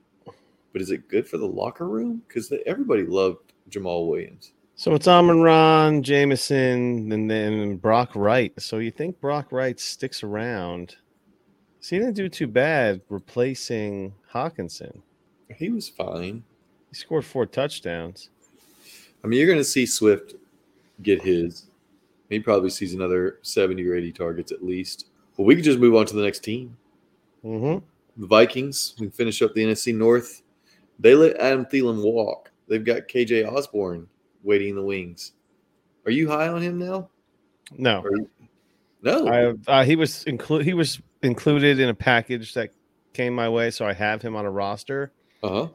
[0.74, 2.20] But is it good for the locker room?
[2.28, 4.52] Because everybody loved Jamaal Williams.
[4.74, 8.52] So it's Amon-Ra, Jameson, and then Brock Wright.
[8.60, 10.96] So you think Brock Wright sticks around?
[11.78, 15.00] So he didn't do too bad replacing Hockenson.
[15.48, 16.42] He was fine.
[16.90, 18.30] He scored four touchdowns.
[19.22, 20.34] I mean, you're going to see Swift
[21.02, 21.66] get his.
[22.30, 25.06] He probably sees another 70 or 80 targets at least.
[25.36, 26.76] Well, we could just move on to the next team.
[27.44, 27.84] Mm-hmm.
[28.22, 30.42] The Vikings, we finish up the NFC North.
[30.98, 32.50] They let Adam Thielen walk.
[32.68, 34.08] They've got KJ Osborn
[34.42, 35.32] waiting in the wings.
[36.06, 37.10] Are you high on him now?
[37.76, 38.10] No, Or-
[39.02, 39.26] no.
[39.28, 40.64] I, uh, he was included.
[40.66, 42.70] He was included in a package that
[43.12, 45.68] came my way, so I have him on a roster, Uh huh.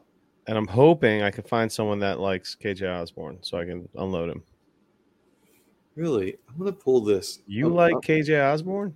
[0.46, 4.30] and I'm hoping I can find someone that likes KJ Osborn, so I can unload
[4.30, 4.42] him.
[5.96, 6.36] Really?
[6.48, 7.40] I'm going to pull this.
[7.46, 8.94] You I'm- like I'm- KJ Osborn?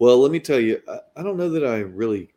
[0.00, 2.30] Well, let me tell you, I, I don't know that I really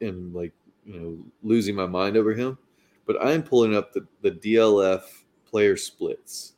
[0.00, 0.52] am like,
[0.86, 2.58] you know, losing my mind over him,
[3.06, 5.02] but I'm pulling up the, the DLF
[5.46, 6.52] player splits.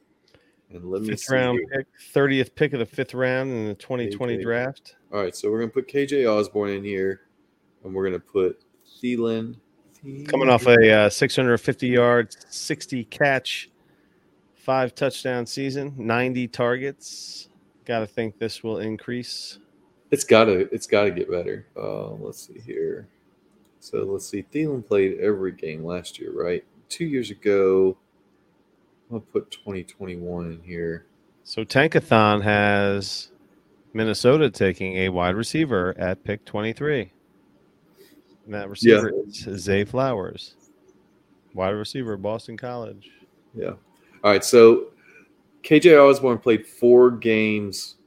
[0.71, 1.35] And let me Fifth see.
[1.35, 1.79] round here.
[1.79, 4.43] pick, thirtieth pick of the fifth round in the 2020 KJ.
[4.43, 4.97] draft.
[5.13, 7.21] All right, so we're going to put KJ Osborn in here,
[7.85, 8.65] and we're going to put
[9.01, 9.57] Thielen.
[10.29, 13.71] Coming off a uh, 650 yard, 60 catch,
[14.55, 17.49] five touchdown season, 90 targets.
[17.85, 19.59] Got to think this will increase.
[20.11, 21.67] It's gotta it's gotta get better.
[21.77, 23.09] Uh, let's see here.
[23.87, 24.45] So let's see.
[24.53, 26.65] Thielen played every game last year, right?
[26.89, 27.97] Two years ago.
[29.13, 31.07] I'll put 2021 in here.
[31.45, 33.31] So Tankathon has
[33.93, 37.13] Minnesota taking a wide receiver at pick 23.
[38.47, 40.57] And that receiver is Zay Flowers,
[41.55, 43.09] wide receiver, Boston College.
[43.55, 43.75] Yeah.
[44.25, 44.45] All right.
[44.45, 44.89] So
[45.63, 47.99] KJ Osborn played four games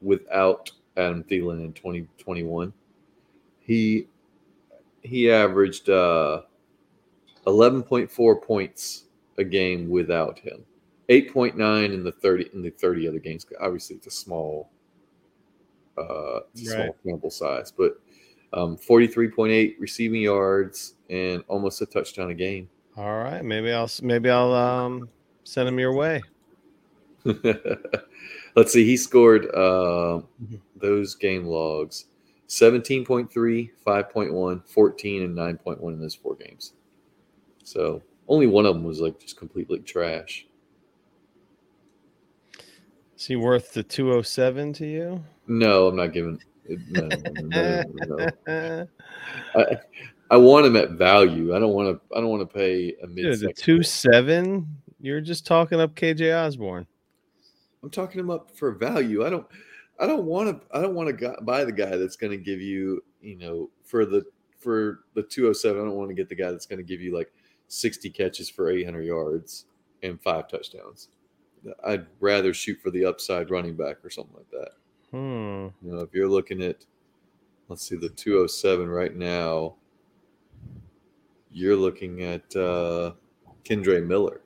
[0.00, 2.72] without Adam Thielen in 2021.
[3.58, 4.06] He
[5.02, 6.42] he averaged uh,
[7.46, 9.04] 11.4 points
[9.38, 10.64] a game without him.
[11.08, 13.44] 8.9 in the 30 in the 30 other games.
[13.60, 14.70] Obviously, it's a small
[15.98, 16.74] uh, it's a Right.
[16.74, 18.00] small sample size, but
[18.52, 22.68] um, 43.8 receiving yards and almost a touchdown a game.
[22.96, 25.08] All right, maybe I'll maybe I'll um,
[25.44, 26.22] send him your way.
[27.24, 28.84] Let's see.
[28.84, 30.22] He scored uh,
[30.76, 32.06] those game logs
[32.50, 36.72] 17.3, 5.1, 14, and 9.1 in those four games.
[37.62, 40.46] So only one of them was like just completely trash.
[43.16, 45.24] Is he worth the 207 to you?
[45.46, 46.40] No, I'm not giving.
[46.88, 47.08] No,
[47.42, 47.84] no,
[48.46, 48.88] no.
[49.54, 49.76] I,
[50.32, 51.54] I want him at value.
[51.54, 52.16] I don't want to.
[52.16, 53.40] I don't want to pay a mid.
[53.40, 54.66] the two seven.
[55.00, 56.86] You're just talking up KJ Osborn.
[57.82, 59.26] I'm talking him up for value.
[59.26, 59.46] I don't.
[60.00, 60.76] I don't want to.
[60.76, 63.04] I don't want to buy the guy that's going to give you.
[63.20, 64.24] You know, for the
[64.60, 65.80] for the 207.
[65.80, 67.32] I don't want to get the guy that's going to give you like
[67.68, 69.66] 60 catches for 800 yards
[70.02, 71.08] and five touchdowns.
[71.84, 74.70] I'd rather shoot for the upside running back or something like that.
[75.10, 75.86] Hmm.
[75.86, 76.84] You know, if you're looking at,
[77.68, 79.74] let's see, the 207 right now,
[81.50, 83.12] you're looking at uh,
[83.64, 84.42] Kendre Miller.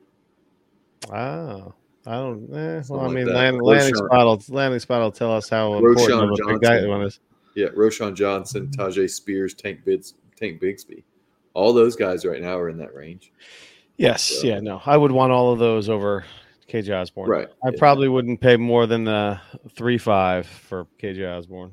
[1.11, 1.71] Ah.
[2.07, 2.53] I don't.
[2.53, 4.11] Eh, well, I mean, land, landing spot.
[4.11, 7.19] Will, landing spot will tell us how Roshon important of a big guy one is.
[7.55, 11.03] Yeah, Roshon Johnson, Tyjae Spears, Tank Bids, Tank Bigsby.
[11.53, 13.31] All those guys right now are in that range.
[13.97, 14.23] Yes.
[14.23, 14.59] So- Yeah.
[14.59, 14.81] No.
[14.85, 16.25] I would want all of those over
[16.67, 17.29] KJ Osborn.
[17.29, 17.47] Right.
[17.63, 17.79] I Yeah.
[17.79, 19.39] probably wouldn't pay more than the
[19.75, 21.71] three five for KJ Osborn.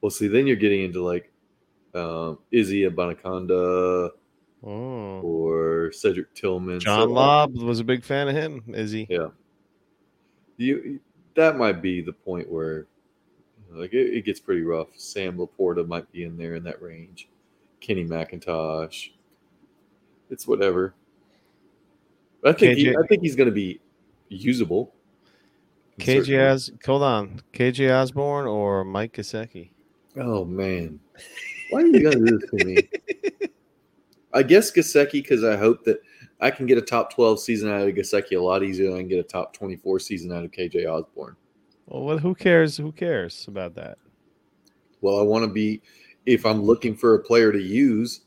[0.00, 1.30] Well, see, then you're getting into like
[1.94, 4.10] um, Izzy Abanaconda
[4.64, 5.20] Oh.
[5.22, 6.80] or Cedric Tillman.
[6.80, 8.64] John So, Lobb was a big fan of him.
[8.68, 9.06] Is he?
[9.08, 9.28] Yeah.
[10.56, 11.00] You
[11.34, 12.86] that might be the point where
[13.70, 14.88] like it, it gets pretty rough.
[14.96, 17.28] Sam Laporta might be in there in that range.
[17.80, 19.10] Kenny McIntosh.
[20.30, 20.94] It's whatever.
[22.44, 23.80] I think he, I think he's going to be
[24.28, 24.92] usable.
[25.98, 26.70] KJ Os.
[26.84, 27.40] Hold on.
[27.52, 29.70] KJ Osborn or Mike Gesicki?
[30.16, 30.98] Oh man,
[31.70, 32.76] why are you going to do this to me?
[34.32, 36.00] I guess Gesicki because I hope that
[36.40, 39.00] I can get a top twelve season out of Gesicki a lot easier than I
[39.00, 41.36] can get a top twenty four season out of KJ Osborn.
[41.86, 42.76] Well, who cares?
[42.76, 43.98] Who cares about that?
[45.00, 45.82] Well, I want to be
[46.26, 48.22] if I'm looking for a player to use,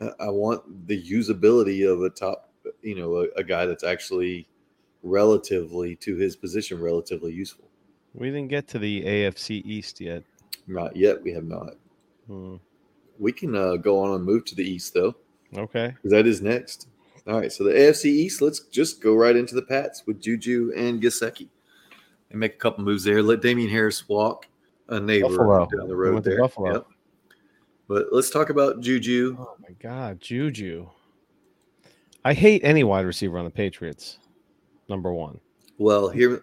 [0.00, 2.50] I want the usability of a top,
[2.82, 4.46] you know, a, a guy that's actually
[5.02, 7.68] relatively to his position relatively useful.
[8.14, 10.22] We didn't get to the AFC East yet.
[10.66, 11.22] Not yet.
[11.22, 11.74] We have not.
[12.26, 12.56] Hmm.
[13.18, 15.14] We can uh, go on and move to the east though.
[15.56, 15.94] Okay.
[16.04, 16.88] that is next.
[17.26, 18.42] All right, so the AFC East.
[18.42, 21.48] Let's just go right into the Pats with Juju and Gesicki,
[22.30, 23.22] and make a couple moves there.
[23.22, 24.46] Let Damien Harris walk
[24.88, 25.66] a neighbor Buffalo.
[25.66, 26.38] down the He road went to there.
[26.40, 26.72] Buffalo.
[26.72, 26.86] Yep.
[27.88, 29.36] But let's talk about Juju.
[29.38, 30.88] Oh my God, Juju.
[32.24, 34.18] I hate any wide receiver on the Patriots.
[34.88, 35.38] Number one.
[35.78, 36.42] Well, hear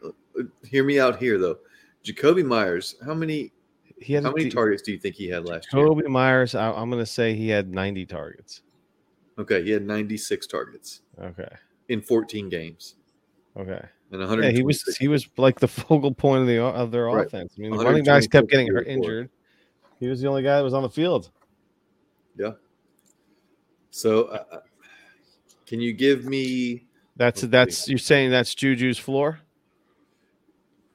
[0.64, 1.58] hear me out here though.
[2.06, 3.52] Jakobi Meyers, how many
[4.00, 5.86] He had how many d- targets do you think he had last year?
[5.86, 6.56] Kobe Myers.
[6.56, 8.62] I, I'm going to say he had 90 targets.
[9.40, 11.48] Okay, he had 96 targets Okay.
[11.88, 12.96] in 14 games
[13.58, 13.72] Okay.
[14.12, 14.54] and Yeah, 100.
[14.54, 17.26] he was he was like the focal point of the of their Right.
[17.26, 17.54] offense.
[17.58, 19.30] I mean, the running backs kept getting hurt, injured.
[20.00, 21.32] He was the only guy that was on the field.
[22.38, 22.52] Yeah.
[23.92, 24.60] So, uh, uh,
[25.66, 29.40] can you give me That's that's you're saying that's Juju's floor.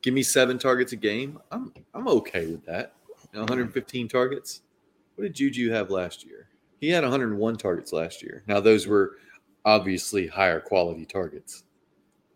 [0.03, 1.39] give me seven targets a game?
[1.51, 2.95] I'm I'm okay with that.
[3.33, 4.63] You 115 targets.
[5.17, 6.49] What did Juju have last year?
[6.85, 8.43] He had 101 targets last year.
[8.47, 9.17] Now those were
[9.65, 11.65] obviously higher quality targets.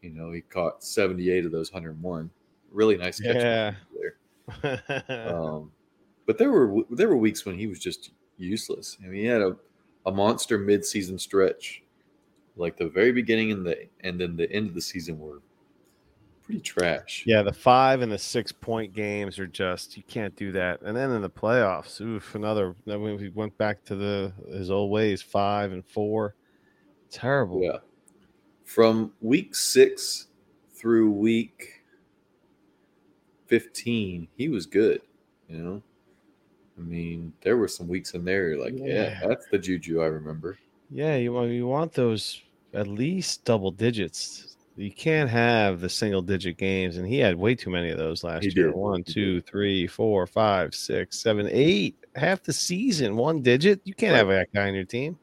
[0.00, 2.30] You know, he caught 78 of those 101.
[2.70, 3.74] Really nice catch Yeah.
[4.00, 5.02] there.
[5.34, 5.70] Um,
[6.24, 8.96] but there were there were weeks when he was just useless.
[9.02, 9.54] I mean, he had a,
[10.06, 11.82] a monster midseason stretch,
[12.56, 15.42] like the very beginning and the and then the end of the season were
[16.48, 17.24] pretty trash.
[17.26, 20.80] yeah, the five and the six point games are just you can't do that.
[20.82, 22.74] And then in the playoffs, oof, another.
[22.86, 26.34] Then when we went back to the his old ways, five and four.
[27.10, 27.62] Terrible.
[27.62, 27.78] Yeah.
[28.64, 30.26] From week six
[30.74, 31.82] through week
[33.46, 35.00] 15, he was good.
[35.48, 35.82] You know,
[36.76, 38.84] I mean, there were some weeks in there you're like, yeah,
[39.20, 39.26] Yeah.
[39.26, 40.58] that's the juju I remember.
[40.90, 42.42] Yeah, you want you want those
[42.74, 44.47] at least double digits.
[44.78, 48.22] You can't have the single digit games, and he had way too many of those
[48.22, 48.66] last He year.
[48.66, 48.76] did.
[48.76, 51.96] One, two, three, four, five, six, seven, eight.
[52.14, 53.80] Half the season, one digit.
[53.84, 54.18] You can't Right.
[54.18, 55.18] have that guy on your team.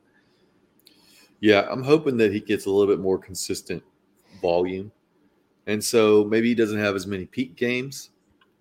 [1.39, 3.82] Yeah, I'm hoping that he gets a little bit more consistent
[4.41, 4.91] volume.
[5.68, 8.10] And so maybe he doesn't have as many peak games,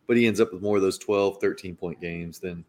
[0.07, 2.65] but he ends up with more of those 12, 13 point games than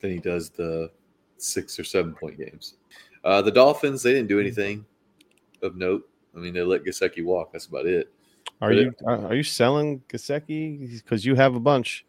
[0.00, 0.90] than he does the
[1.38, 2.74] six or seven point games.
[3.24, 4.86] Uh, the Dolphins, they didn't do anything
[5.62, 6.07] of note.
[6.36, 7.52] I mean, they let Gesicki walk.
[7.52, 8.12] That's about it.
[8.60, 12.04] Are But you are, are you selling Gesicki because you have a bunch?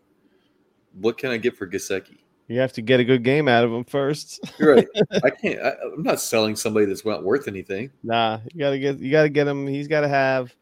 [0.93, 2.17] What can I get for Gesicki?
[2.47, 4.39] You have to get a good game out of him first.
[4.59, 4.87] You're right.
[5.23, 5.61] I can't.
[5.61, 7.91] I, I'm not selling somebody that's not worth anything.
[8.03, 9.67] nah, you gotta get you gotta get him.
[9.67, 10.53] He's got to have.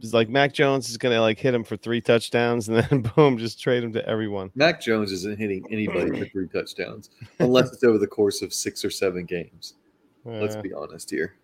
[0.00, 3.36] It's like Mac Jones is gonna like hit him for three touchdowns, and then boom,
[3.36, 4.50] just trade him to everyone.
[4.54, 8.84] Mac Jones isn't hitting anybody for three touchdowns unless it's over the course of six
[8.84, 9.74] or seven games.
[10.24, 11.34] Let's Uh, be honest here.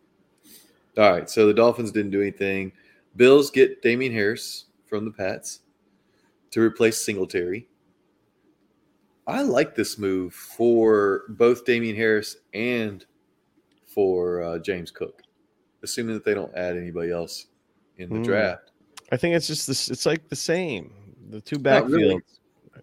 [0.98, 2.72] All right, so the Dolphins didn't do anything.
[3.16, 5.60] Bills get Damien Harris from the Pats
[6.50, 7.68] to replace Singletary.
[9.26, 13.04] I like this move for both Damien Harris and
[13.86, 15.22] for uh, James Cook,
[15.82, 17.46] assuming that they don't add anybody else
[17.98, 18.22] in the Hmm.
[18.22, 18.72] draft.
[19.12, 19.90] I think it's just this.
[19.90, 20.92] It's like the same.
[21.30, 21.90] The two Not backfields.
[21.92, 22.20] really.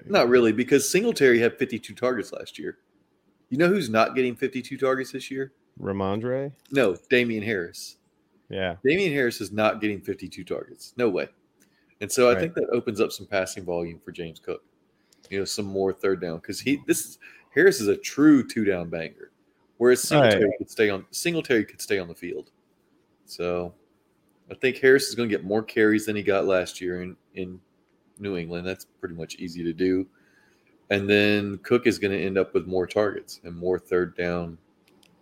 [0.08, 2.78] Not really, because Singletary had 52 targets last year.
[3.50, 5.54] You know who's not getting 52 targets this year?
[5.80, 6.52] Rhamondre.
[6.72, 7.98] No, Damien Harris.
[8.50, 8.76] Yeah.
[8.84, 10.94] Damien Harris is not getting 52 targets.
[10.98, 11.28] No way.
[12.02, 14.64] And so I think that opens up some passing volume for James Cook.
[15.30, 17.20] You know, some more third down because he this is
[17.54, 19.32] Harris is a true two down banger,
[19.78, 22.52] whereas Singletary could stay on Singletary could stay on the field.
[23.26, 23.74] So
[24.52, 27.16] I think Harris is going to get more carries than he got last year in
[27.34, 27.60] in
[28.20, 28.68] New England.
[28.68, 30.06] That's pretty much easy to do.
[30.92, 34.58] And then Cook is going to end up with more targets and more third down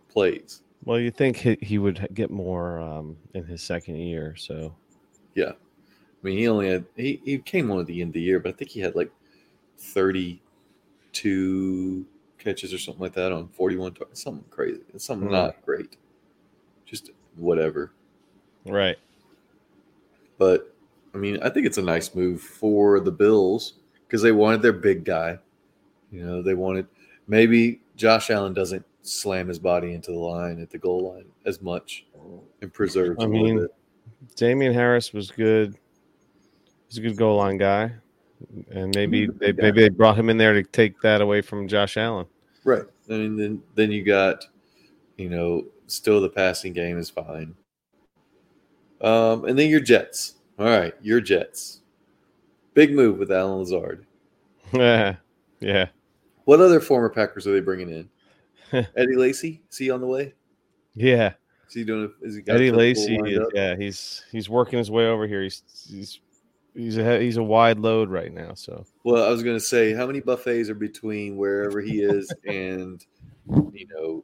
[0.10, 0.63] plays.
[0.86, 4.76] Well, you think he, he would get more um, in his second year, so
[5.36, 5.52] Yeah.
[5.52, 8.40] I mean, he only had he, he came on at the end of the year,
[8.40, 9.12] but I think he had like
[9.78, 12.06] 32
[12.38, 14.22] catches or something like that on 41 targets.
[14.24, 14.82] Something crazy.
[14.98, 15.34] Something Hmm.
[15.36, 15.98] not great.
[16.86, 17.92] Just whatever.
[18.66, 18.98] right.
[20.38, 20.74] But
[21.14, 23.74] I mean, I think it's a nice move for the Bills
[24.08, 25.38] because they wanted their big guy.
[26.12, 26.88] You know, they wanted
[27.28, 31.62] maybe Josh Allen doesn't slam his body into the line at the goal line as
[31.62, 32.06] much
[32.62, 33.68] and preserves I mean.
[34.36, 35.78] Damien Harris was good.
[36.88, 37.92] He's a good goal line guy,
[38.72, 39.62] and maybe they, guy.
[39.64, 42.26] maybe they brought him in there to take that away from Josh Allen.
[42.64, 42.84] Right.
[43.10, 44.46] I mean, then then you got,
[45.18, 47.56] you know, still the passing game is fine.
[49.02, 50.36] Um, and then your Jets.
[50.58, 51.82] All right, your Jets.
[52.74, 54.06] Big move with Allen Lazard.
[54.72, 55.16] yeah,
[55.60, 55.88] yeah.
[56.46, 58.10] What other former Packers are they bringing in?
[58.98, 59.62] Eddie Lacy?
[59.72, 60.34] Is he on the way?
[60.96, 61.34] Yeah,
[61.68, 62.12] Is he doing?
[62.22, 63.16] Is he got Eddie Lacy.
[63.16, 65.44] Is, yeah, he's he's working his way over here.
[65.44, 66.20] He's he's
[66.76, 68.54] he's a he's a wide load right now.
[68.56, 72.34] So Well, I was going to say, how many buffets are between wherever he is
[72.48, 73.06] and
[73.72, 74.24] you know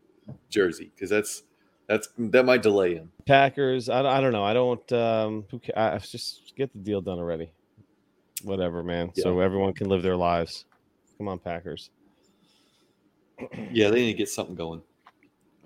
[0.49, 0.91] Jersey?
[0.95, 1.43] Because that's
[1.87, 3.11] that's that might delay him.
[3.25, 3.89] Packers.
[3.89, 4.43] I, I don't know.
[4.43, 4.91] I don't.
[4.91, 7.51] Um, who ca- I, just get the deal done already.
[8.43, 9.11] Whatever, man.
[9.15, 10.65] So everyone can live their lives.
[11.17, 11.89] Come on, Packers.
[13.71, 14.81] Yeah, they need to get something going.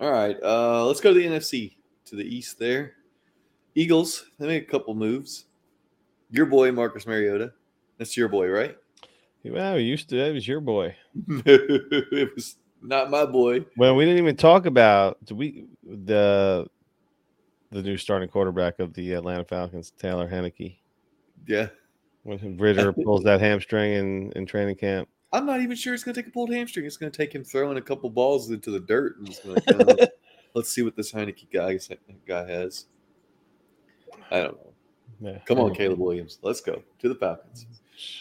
[0.00, 2.58] All right, uh, let's go to the NFC to the east.
[2.58, 2.94] There,
[3.74, 4.26] Eagles.
[4.38, 5.46] They made a couple moves.
[6.30, 7.52] Your boy Marcus Mariota.
[7.98, 8.76] That's your boy, right?
[9.44, 10.16] Well, we used to.
[10.16, 10.96] That was your boy.
[11.28, 13.64] it was not my boy.
[13.76, 16.66] Well, we didn't even talk about do we the
[17.70, 20.76] the new starting quarterback of the Atlanta Falcons, Taylor Heinicke.
[21.46, 21.68] Yeah,
[22.22, 25.08] When Ridder pulls that hamstring in, in training camp.
[25.34, 26.86] I'm not even sure it's going to take a pulled hamstring.
[26.86, 29.18] It's going to take him throwing a couple balls into the dirt.
[29.18, 30.06] And just like, uh,
[30.54, 31.78] let's see what this Heinicke guy
[32.26, 32.86] guy has.
[34.30, 34.72] I don't know.
[35.20, 35.38] Yeah.
[35.44, 36.38] Come on, Caleb Williams.
[36.42, 37.66] Let's go to the Falcons.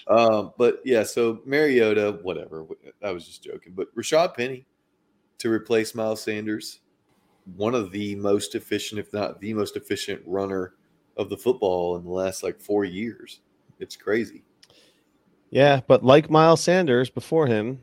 [0.08, 2.66] Um, but yeah, so Mariota, whatever.
[3.04, 3.74] I was just joking.
[3.76, 4.66] But Rashaad Penny
[5.38, 6.80] to replace Miles Sanders,
[7.56, 10.74] one of the most efficient, if not the most efficient runner
[11.18, 13.42] of the football in the last like four years.
[13.80, 14.44] It's crazy.
[15.54, 17.82] Yeah, but like Miles Sanders before him,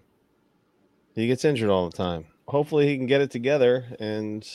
[1.15, 2.27] he gets injured all the time.
[2.49, 4.47] Hopefully he can get it together and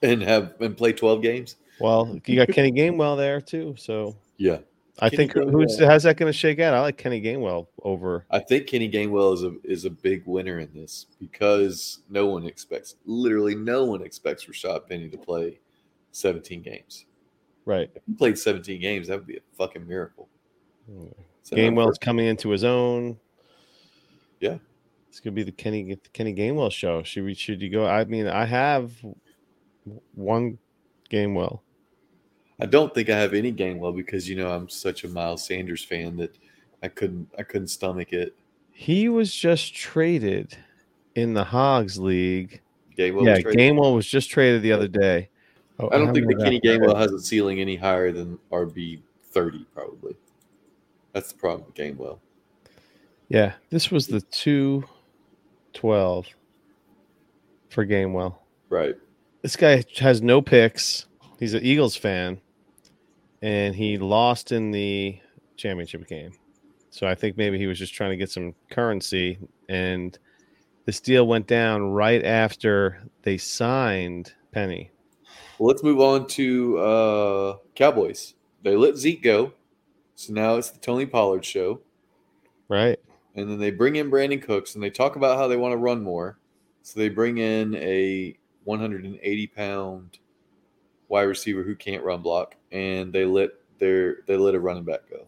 [0.00, 1.56] And have and play 12 games.
[1.80, 3.74] well, you got Kenny Gainwell there too.
[3.76, 4.58] So Yeah.
[5.00, 6.74] I Kenny think who's how's that going to shake out?
[6.74, 8.26] I like Kenny Gainwell over.
[8.30, 12.46] I think Kenny Gainwell is a is a big winner in this because no one
[12.46, 15.58] expects literally no one expects Rashaad Penny to play
[16.12, 17.06] 17 games.
[17.64, 17.90] Right.
[17.94, 20.28] If he played 17 games, that would be a fucking miracle.
[20.92, 21.10] Oh,
[21.42, 23.18] So, Gainwell's coming into his own.
[24.40, 24.58] Yeah.
[25.08, 27.02] It's gonna be the Kenny the Kenny Gainwell show.
[27.02, 27.86] Should we should you go?
[27.86, 28.92] I mean, I have
[30.14, 30.58] one
[31.10, 31.60] Gainwell.
[32.58, 35.84] I don't think I have any Gainwell because you know I'm such a Miles Sanders
[35.84, 36.34] fan that
[36.82, 38.34] I couldn't I couldn't stomach it.
[38.70, 40.56] He was just traded
[41.14, 42.62] in the Hogs League.
[42.96, 43.54] Gainwell yeah, was.
[43.54, 45.28] Gainwell was just traded the other day.
[45.78, 49.00] Oh, I don't how think the Kenny Gainwell has a ceiling any higher than RB
[49.24, 50.16] 30 probably.
[51.12, 52.18] That's the problem with Gainwell.
[53.28, 54.84] Yeah, this was the two
[55.72, 56.26] twelve
[57.70, 58.36] for Gainwell.
[58.68, 58.96] Right.
[59.42, 61.06] This guy has no picks.
[61.38, 62.40] He's an Eagles fan,
[63.40, 65.18] and he lost in the
[65.56, 66.32] championship game.
[66.90, 69.38] So I think maybe he was just trying to get some currency.
[69.68, 70.16] And
[70.84, 74.90] this deal went down right after they signed Penny.
[75.58, 78.34] Well, let's move on to uh, Cowboys.
[78.62, 79.54] They let Zeke go,
[80.22, 81.80] so now it's the Tony Pollard show,
[82.68, 82.98] Right?
[83.34, 85.76] and then they bring in Brandin Cooks, and they talk about how they want to
[85.78, 86.38] run more.
[86.82, 90.18] So they bring in a 180 pound
[91.08, 95.08] wide receiver who can't run block, and they let their they let a running back
[95.10, 95.26] go.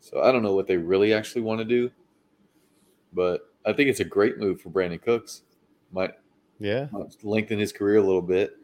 [0.00, 1.90] So I don't know what they really actually want to do,
[3.12, 5.42] but I think it's a great move for Brandin Cooks.
[5.90, 6.12] Might
[6.60, 6.86] Yeah.
[7.24, 8.56] lengthen his career a little bit.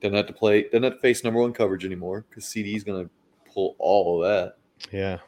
[0.00, 0.64] Doesn't have to play.
[0.64, 3.10] Doesn't have to face number one coverage anymore because CD is going to
[3.50, 4.57] pull all of that.
[4.92, 5.18] Yeah.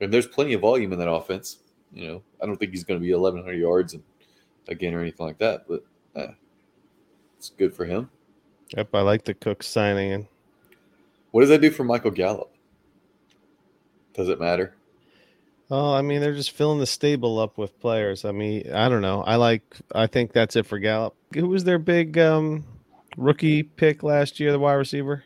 [0.00, 1.58] And there's plenty of volume in that offense.
[1.92, 4.02] You know, I don't think he's going to be 1,100 yards and
[4.68, 5.84] again or anything like that, but
[6.14, 6.32] uh,
[7.38, 8.10] it's good for him.
[8.76, 8.88] Yep.
[8.94, 10.12] I like the Cook signing.
[10.12, 10.26] And
[11.30, 12.52] What does that do for Michael Gallup?
[14.14, 14.74] Does it matter?
[15.70, 18.24] Oh, I mean, they're just filling the stable up with players.
[18.24, 19.22] I mean, I don't know.
[19.22, 19.62] I like.
[19.92, 21.16] I think that's it for Gallup.
[21.34, 22.64] Who was their big um,
[23.16, 24.52] rookie pick last year?
[24.52, 25.24] The wide receiver.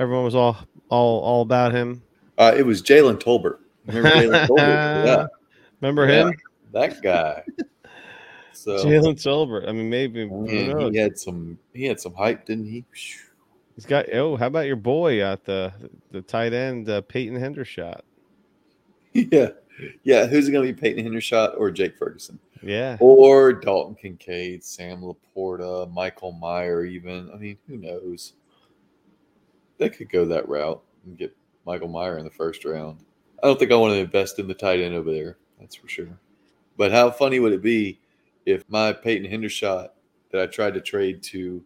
[0.00, 0.56] Everyone was all
[0.88, 2.02] all all about him.
[2.38, 3.58] Uh, it was Jalen Tolbert.
[3.86, 5.04] Remember Jalen Tolbert?
[5.06, 5.26] Yeah.
[5.80, 6.28] Remember Yeah.
[6.28, 6.34] him?
[6.72, 7.42] That guy.
[8.52, 9.68] So Jalen Tolbert.
[9.68, 12.84] I mean, maybe man, he had some he had some hype, didn't he?
[13.74, 14.12] He's got.
[14.12, 15.72] Oh, how about your boy at the
[16.10, 18.00] the tight end, uh, Peyton Hendershot?
[19.12, 19.48] yeah.
[20.02, 20.26] Yeah.
[20.26, 22.38] Who's it gonna be Peyton Hendershot or Jake Ferguson?
[22.62, 22.96] Yeah.
[23.00, 27.30] Or Dalton Kincaid, Sam LaPorta, Michael Mayer, even.
[27.32, 28.32] I mean, who knows?
[29.78, 31.36] They could go that route and get
[31.68, 32.98] Michael Mayer in the first round.
[33.42, 35.36] I don't think I want to invest in the tight end over there.
[35.60, 36.08] That's for sure.
[36.78, 38.00] But how funny would it be
[38.46, 39.90] if my Peyton Hendershot
[40.32, 41.62] that I tried to trade to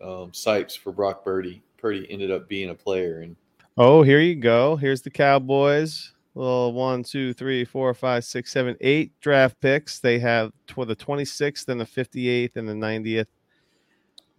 [0.00, 3.34] um, Sipes for Brock Purdy, Purdy ended up being a player, and
[3.76, 4.76] Oh, here you go.
[4.76, 6.12] Here's the Cowboys.
[6.34, 9.98] Well, one, two, three, four, five, six, seven, eight draft picks.
[9.98, 13.26] They have tw- the 26th and the 58th and the 90th.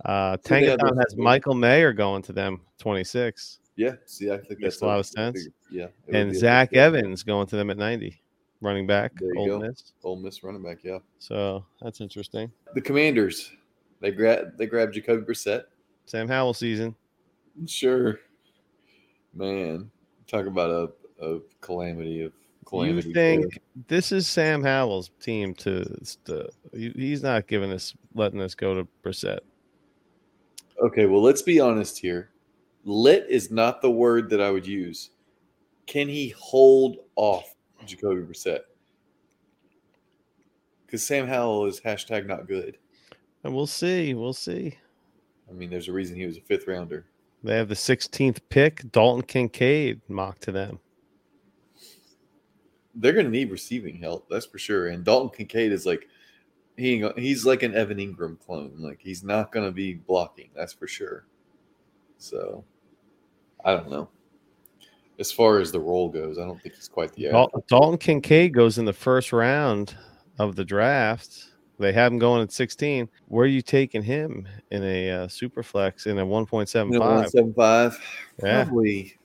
[0.05, 1.17] Uh, So they have Tankathon those has.
[1.17, 5.05] Michael Mayer going to them, 26, yeah, see, I think Makes that's a lot of
[5.05, 5.47] sense.
[5.71, 6.73] Yeah, and Zach.
[6.73, 8.21] Evans going to them at 90,
[8.59, 9.59] running back, There you Ole go.
[9.59, 9.93] Miss.
[10.03, 10.79] Ole Miss running back.
[10.83, 12.51] Yeah, So that's interesting.
[12.75, 13.51] the Commanders.
[14.01, 15.63] They grab they grabbed Jacoby Brissett.
[16.05, 16.95] Sam Howell season.
[17.67, 18.19] Sure,
[19.33, 19.89] man.
[20.27, 20.69] Talk about
[21.21, 22.33] a, a calamity of
[22.65, 23.07] calamity.
[23.09, 25.83] You think this is Sam Howell's team to,
[26.25, 29.39] to he's not giving us letting us go to Brissett.
[30.81, 32.29] Okay, well, let's be honest here.
[32.85, 35.11] Lit is not the word that I would use.
[35.85, 37.55] Can he hold off
[37.85, 38.61] Jacoby Brissett?
[40.85, 42.77] Because Sam Howell is hashtag not good.
[43.43, 44.13] And we'll see.
[44.13, 44.77] We'll see.
[45.49, 47.05] I mean, there's a reason he was a fifth rounder.
[47.43, 50.79] They have the 16th pick, Dalton Kincaid mocked to them.
[52.95, 54.87] They're going to need receiving help, that's for sure.
[54.87, 56.07] And Dalton Kincaid is like,
[56.75, 58.73] he he's like an Evan Engram clone.
[58.77, 61.25] Like he's not going to be blocking, that's for sure.
[62.19, 62.63] So,
[63.65, 64.09] I don't know.
[65.17, 68.53] As far as the role goes, I don't think he's quite the Dal- Dalton Kincaid
[68.53, 69.97] goes in the first round
[70.37, 71.45] of the draft.
[71.79, 73.09] They have him going at 16.
[73.27, 76.85] Where are you taking him in a uh, super flex in a 1.75?
[76.85, 77.99] You know, 175,
[78.43, 78.63] Yeah.
[78.63, 79.17] probably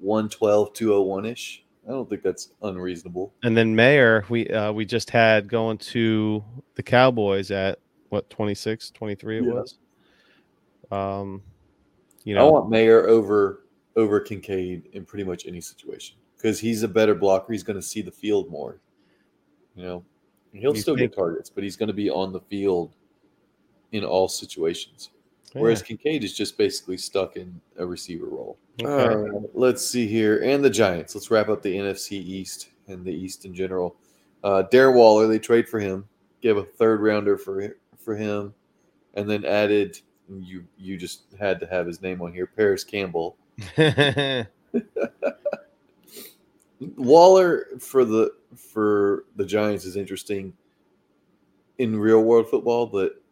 [0.00, 1.64] 112, 201 ish.
[1.86, 3.32] I don't think that's unreasonable.
[3.44, 7.78] And then Mayer, we uh, we just had going to the Cowboys at
[8.08, 9.52] what 26, 23 it Yeah.
[9.52, 9.78] was.
[10.90, 11.42] Um,
[12.26, 13.62] you I want Mayer over
[13.96, 17.50] over Kincaid in pretty much any situation because he's a better blocker.
[17.52, 18.78] He's going to see the field more.
[19.74, 20.04] You know,
[20.52, 22.94] And he'll You still think- get targets, but he's going to be on the field
[23.92, 25.10] in all situations.
[25.54, 28.58] yeah, Whereas Kincaid is just basically stuck in a receiver role.
[28.82, 28.90] okay.
[29.14, 30.42] All right, let's see here.
[30.42, 31.14] And the Giants.
[31.14, 33.96] Let's wrap up the NFC East and the East in general.
[34.44, 36.06] Uh, Darren Waller, they trade for him,
[36.42, 38.52] gave a third rounder for for him,
[39.14, 40.00] and then added.
[40.28, 42.46] You you just had to have his name on here.
[42.46, 43.36] Parris Campbell.
[46.96, 50.52] Waller for the for the Giants is interesting
[51.78, 53.22] in real world football, but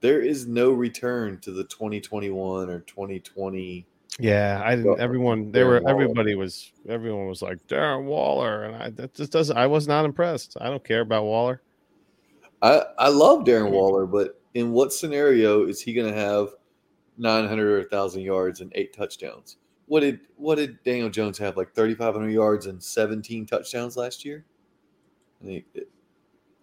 [0.00, 3.86] there is no return to the 2021 or 2020
[4.18, 5.80] Yeah, I Everyone, they Darren were.
[5.80, 6.02] Waller.
[6.02, 6.72] Everybody was.
[6.88, 9.56] Everyone was like Darren Waller, and I that just doesn't.
[9.56, 10.56] I was not impressed.
[10.60, 11.62] I don't care about Waller.
[12.62, 16.48] I, I love Darren Waller, but in what scenario is he going to have
[17.18, 19.56] 900 or 1,000 yards and eight touchdowns?
[19.86, 21.56] What did what did Daniel Jones have?
[21.56, 24.44] Like 3,500 yards and 17 touchdowns last year?
[25.42, 25.90] I mean, it-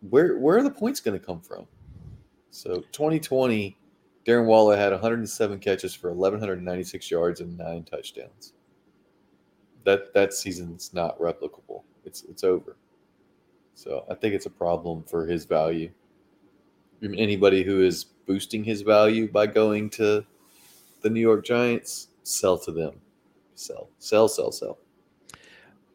[0.09, 1.67] where where are the points going to come from?
[2.51, 3.77] So 2020,
[4.25, 8.53] Darren Waller had 107 catches for 1,196 yards and nine touchdowns.
[9.83, 11.83] That that season's not replicable.
[12.05, 12.77] It's it's over.
[13.73, 15.91] So I think it's a problem for his value.
[17.03, 20.25] Anybody who is boosting his value by going to
[21.01, 22.99] the New York Giants, sell to them.
[23.55, 24.77] Sell, sell, sell, sell.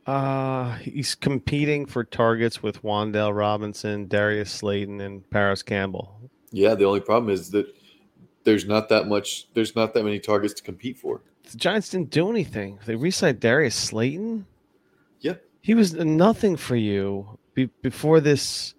[0.06, 6.18] Uh he's competing for targets with Wan'Dale Robinson, Darius Slayton, and Parris Campbell.
[6.50, 7.72] Yeah, the only problem is that
[8.44, 9.46] there's not that much.
[9.54, 11.20] There's not that many targets to compete for.
[11.50, 12.80] The Giants didn't do anything.
[12.84, 14.46] They re-signed Darius Slayton.
[15.20, 15.34] Yeah.
[15.60, 18.74] he was nothing for you be- before this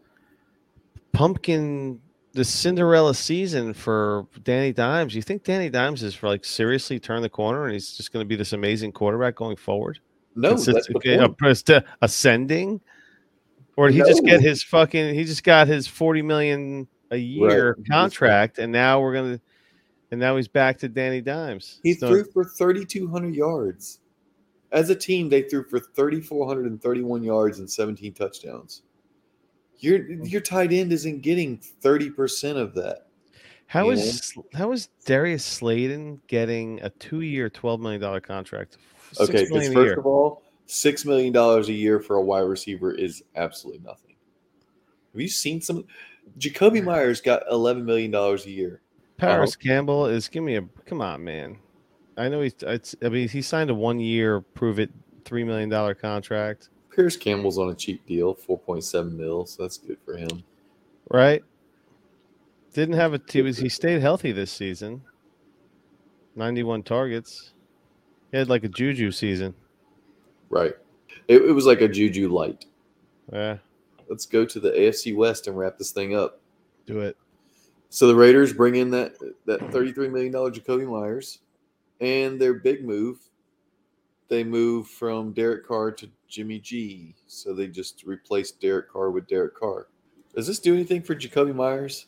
[1.14, 2.02] pumpkin,
[2.34, 5.14] the Cinderella season for Danny Dimes.
[5.16, 8.24] You think Danny Dimes is for like seriously turned the corner and he's just going
[8.24, 10.00] to be this amazing quarterback going forward?
[10.36, 11.70] No, that's the Consistent- point.
[11.70, 12.82] uh, ascending,
[13.78, 15.14] or did he just get his fucking?
[15.14, 17.88] He just got his forty million a year Right.
[17.90, 19.40] contract, and now we're gonna,
[20.10, 21.80] and now he's back to Danny Dimes.
[21.84, 24.00] He So- threw for 3,200 yards
[24.72, 28.82] As a team, they threw for 3,431 yards and 17 touchdowns.
[29.84, 30.26] Your oh.
[30.26, 33.08] your tight end isn't getting 30% of that.
[33.68, 38.78] How is how is Darius Slayton getting a two-year, twelve million dollar contract?
[39.20, 40.00] Okay, because first year.
[40.00, 44.16] of all, six million dollars a year for a wide receiver is absolutely nothing.
[45.14, 45.86] Have you seen some?
[46.38, 48.82] Jakobi Meyers got eleven million dollars a year.
[49.18, 49.64] Parris oh.
[49.64, 51.58] Campbell is give me a come on, man.
[52.16, 52.54] I know he's.
[52.62, 54.92] It's, I mean, he signed a one-year, prove it,
[55.26, 59.64] three million dollar contract, Pierce Campbell's on a cheap deal, four point seven mil, so
[59.64, 60.44] that's good for him.
[61.10, 61.44] right?
[62.74, 63.22] Didn't have a.
[63.30, 63.58] He was.
[63.58, 65.02] He stayed healthy this season.
[66.36, 67.54] Ninety-one targets.
[68.32, 69.54] He had like a juju season.
[70.50, 70.74] Right.
[71.28, 72.66] It, it was like a juju light.
[73.32, 73.58] Yeah,
[74.10, 76.40] Let's go to the AFC West and wrap this thing up.
[76.86, 77.16] do it.
[77.90, 79.16] So the Raiders bring in that
[79.46, 81.40] that thirty-three million dollar Jakobi Meyers,
[82.02, 83.20] and their big move,
[84.30, 87.16] they move from Derek Carr to Jimmy G.
[87.28, 89.88] So they just replaced Derek Carr with Derek Carr.
[90.36, 92.08] Does this do anything for Jakobi Meyers?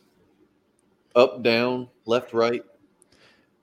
[1.16, 2.64] Up, down, left, right,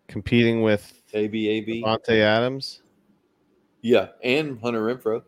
[0.06, 1.80] Competing with A B A B.
[1.80, 2.82] Monte Adams.
[3.80, 5.22] Yeah, and Hunter Renfrow.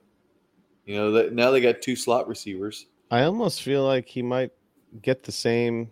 [0.84, 2.86] You know that now they got two slot receivers.
[3.10, 4.50] I almost feel like he might
[5.02, 5.90] get the same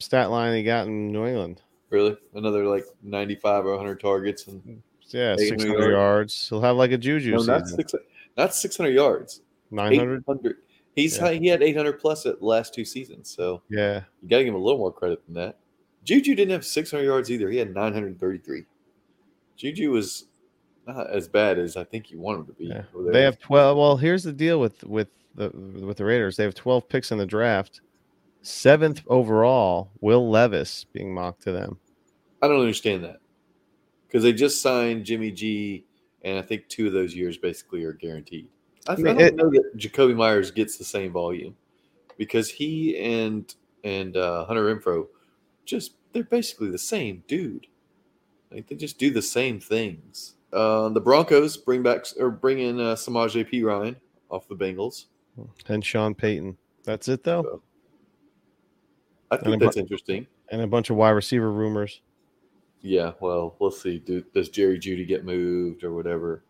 [0.00, 1.62] stat line he got in New England.
[1.90, 6.48] Really, another like ninety-five or 100 targets, and Yeah, 800 six hundred yards.
[6.48, 7.66] He'll have like a juju no, season.
[7.66, 7.94] six,
[8.36, 9.42] not six hundred yards.
[9.70, 10.22] Nine hundred.
[10.28, 10.56] 800.
[10.94, 11.30] He's Yeah.
[11.32, 14.54] he had 800 plus at the last two seasons, so Yeah, you got to give
[14.54, 15.58] him a little more credit than that.
[16.04, 17.50] Juju didn't have 600 yards either.
[17.50, 18.64] He had 933.
[19.56, 20.26] Juju was
[20.86, 22.66] not as bad as I think you want him to be.
[22.66, 22.82] yeah.
[23.10, 23.76] They have twelve.
[23.78, 26.36] Well, here's the deal with with the with the Raiders.
[26.36, 27.80] They have twelve picks in the draft.
[28.42, 31.78] Seventh overall, Will Levis being mocked to them.
[32.42, 33.20] I don't understand that
[34.06, 35.84] because they just signed Jimmy G,
[36.24, 38.48] and I think two of those years basically are guaranteed.
[38.88, 41.56] I, I don't know that Jakobi Meyers gets the same volume
[42.18, 43.54] because he and
[43.84, 45.06] and uh, Hunter Renfrow
[45.64, 47.66] just they're basically the same dude.
[48.50, 50.34] Like they just do the same things.
[50.52, 53.62] Uh, the Broncos bring back or bring in uh, Samaj P.
[53.62, 53.96] Ryan
[54.30, 55.06] off the Bengals.
[55.66, 56.56] And Sean Payton.
[56.84, 57.62] That's it though.
[59.30, 60.26] I And think a bu- that's interesting.
[60.50, 62.02] And a bunch of wide receiver rumors.
[62.84, 63.98] Yeah, well, we'll see.
[63.98, 66.44] Do, does Jerry Jeudy get moved or whatever?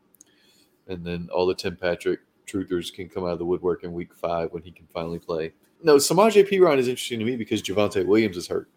[0.88, 4.12] And then all the Tim Patrick truthers can come out of the woodwork in week
[4.12, 5.52] five when he can finally play.
[5.80, 6.58] No, Samaj P.
[6.58, 8.68] Ryan is interesting to me because Javonte Williams is hurt.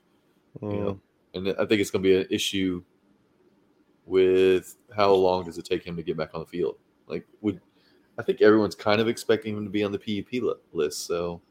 [0.62, 0.80] You Mm.
[0.80, 1.00] know,
[1.34, 2.84] and I think it's going to be an issue
[4.06, 6.78] with how long does it take him to get back on the field.
[7.08, 7.60] Like, would
[8.20, 11.06] I think everyone's kind of expecting him to be on the PUP list.
[11.06, 11.42] So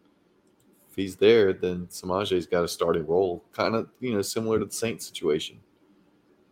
[0.90, 4.64] if he's there, then Samaje's got a starting role, kind of you know similar to
[4.66, 5.58] the Saints situation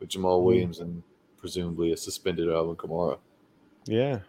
[0.05, 0.44] with Jamaal Mm.
[0.44, 1.02] Williams and
[1.38, 3.18] presumably a suspended Alvin Kamara.
[3.86, 4.20] Yeah.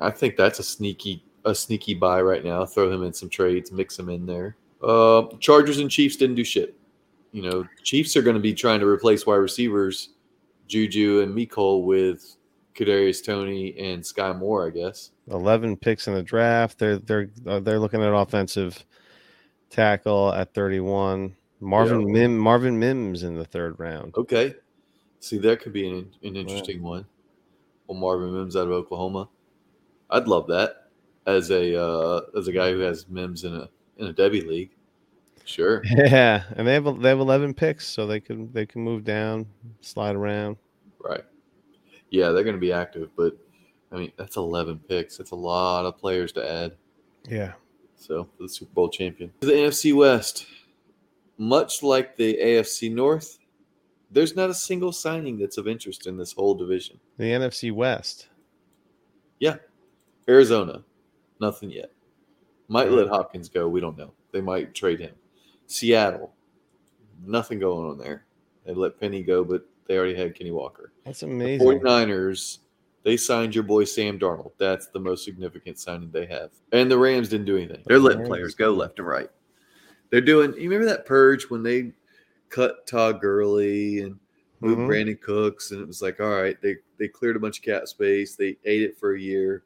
[0.00, 2.64] I think that's a sneaky a sneaky buy right now.
[2.66, 4.56] Throw him in some trades, mix him in there.
[4.82, 6.74] Uh, Chargers and Chiefs didn't do shit.
[7.32, 10.10] You know, Chiefs are going to be trying to replace wide receivers,
[10.66, 12.36] Juju and Mecole with
[12.74, 15.10] Kadarius Toney and Skyy Moore, I guess.
[15.30, 16.78] 11 picks in the draft.
[16.78, 18.84] They're they're uh, they're looking at offensive
[19.70, 21.34] tackle at 31.
[21.60, 22.12] Marvin Yeah.
[22.12, 24.14] Mim Marvin Mims in the third round.
[24.16, 24.54] Okay,
[25.20, 27.06] see that could be an, an interesting one.
[27.86, 29.28] Well, Marvin Mims out of Oklahoma,
[30.10, 30.88] I'd love that
[31.26, 34.70] as a uh, as a guy who has Mims in a in a Debbie league.
[35.44, 35.82] Sure.
[35.84, 39.46] Yeah, and they have they have 11 picks, so they can they can move down,
[39.80, 40.56] slide around.
[40.98, 41.24] Right.
[42.10, 43.36] Yeah, they're going to be active, but
[43.92, 45.16] I mean, that's 11 picks.
[45.16, 46.76] That's a lot of players to add.
[47.28, 47.52] Yeah.
[47.96, 49.32] So, the Super Bowl champion.
[49.40, 50.46] The NFC West,
[51.36, 53.37] much like the AFC North,
[54.10, 56.98] there's not a single signing that's of interest in this whole division.
[57.18, 58.28] The NFC West.
[59.38, 59.56] Yeah.
[60.28, 60.82] Arizona,
[61.40, 61.92] nothing yet.
[62.68, 62.94] Might hmm.
[62.94, 63.68] let Hopkins go.
[63.68, 64.12] We don't know.
[64.32, 65.14] They might trade him.
[65.66, 66.32] Seattle,
[67.24, 68.26] nothing going on there.
[68.64, 70.92] They let Penny go, but they already had Kenny Walker.
[71.04, 71.66] That's The amazing.
[71.66, 72.58] 49ers,
[73.04, 74.52] they signed your boy Sam Darnold.
[74.58, 76.50] That's the most significant signing they have.
[76.72, 77.82] And the Rams didn't do anything.
[77.86, 79.30] They're letting players go left and right.
[80.10, 81.92] They're doing, you remember that purge when they
[82.50, 84.18] cut Todd Gurley and
[84.60, 84.88] moved Mhm.
[84.88, 85.70] Brandin Cooks?
[85.70, 88.34] And it was like, all right, they, they cleared a bunch of cap space.
[88.36, 89.62] They ate it for a year.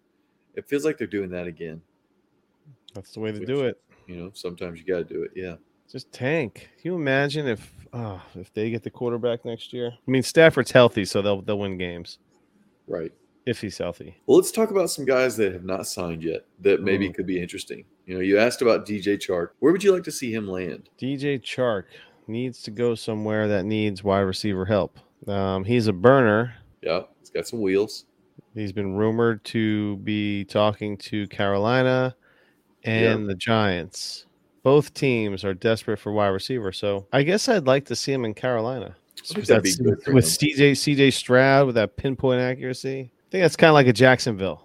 [0.55, 1.81] It feels like they're doing that again.
[2.95, 3.81] That's the way to do it.
[4.07, 5.31] You know, sometimes you got to do it.
[5.35, 5.57] Yeah.
[5.91, 6.71] Just tank.
[6.81, 9.93] Can you imagine if oh, if they get the quarterback next year?
[9.93, 12.19] I mean, Stafford's healthy, so they'll they'll win games
[12.87, 13.13] Right.
[13.47, 14.17] if he's healthy.
[14.27, 17.15] Well, let's talk about some guys that have not signed yet that maybe Mm.
[17.15, 17.85] could be interesting.
[18.07, 19.51] You know, you asked about DJ Chark.
[19.61, 20.89] Where would you like to see him land?
[20.99, 21.85] DJ Chark
[22.29, 24.99] needs to go somewhere that needs wide receiver help.
[25.27, 26.55] Um, he's a burner.
[26.83, 28.05] Yeah, he's got some wheels.
[28.55, 32.15] He's been rumored to be talking to Carolina
[32.85, 34.27] and the Giants.
[34.63, 38.25] Both teams are desperate for wide receiver, so I guess I'd like to see him
[38.25, 38.95] in Carolina.
[39.35, 40.25] With, that'd that- be good for with.
[40.25, 43.01] CJ CJ Stroud with that pinpoint accuracy.
[43.01, 44.63] I think that's kind of like a Jacksonville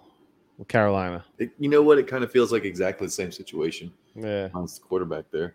[0.58, 1.24] with Carolina.
[1.38, 1.98] It- you know what?
[1.98, 3.92] It kind of feels like exactly the same situation.
[4.14, 4.48] Yeah.
[4.52, 5.54] on the quarterback there.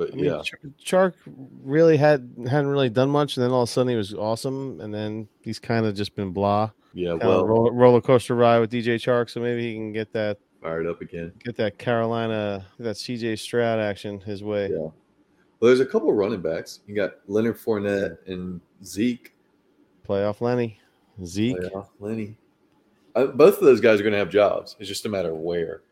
[0.00, 1.12] But I mean, yeah, Ch- Chark
[1.62, 4.80] really had hadn't really done much, and then all of a sudden he was awesome,
[4.80, 6.70] and then he's kind of just been blah.
[6.94, 7.12] yeah.
[7.12, 10.86] Well, roller, roller coaster ride with DJ Chark, so maybe he can get that fired
[10.86, 11.32] up again.
[11.44, 14.70] get that Carolina that CJ Stroud action his way.
[14.70, 14.76] Yeah.
[14.78, 14.94] Well,
[15.68, 16.80] there's a couple running backs.
[16.86, 19.34] You got Leonard Fournette and Zeke.
[20.08, 20.80] Playoff Lenny,
[21.26, 21.58] Zeke.
[21.58, 22.36] Playoff Lenny.
[23.14, 24.76] Uh, both of those guys are going to have jobs.
[24.80, 25.82] It's just a matter of where.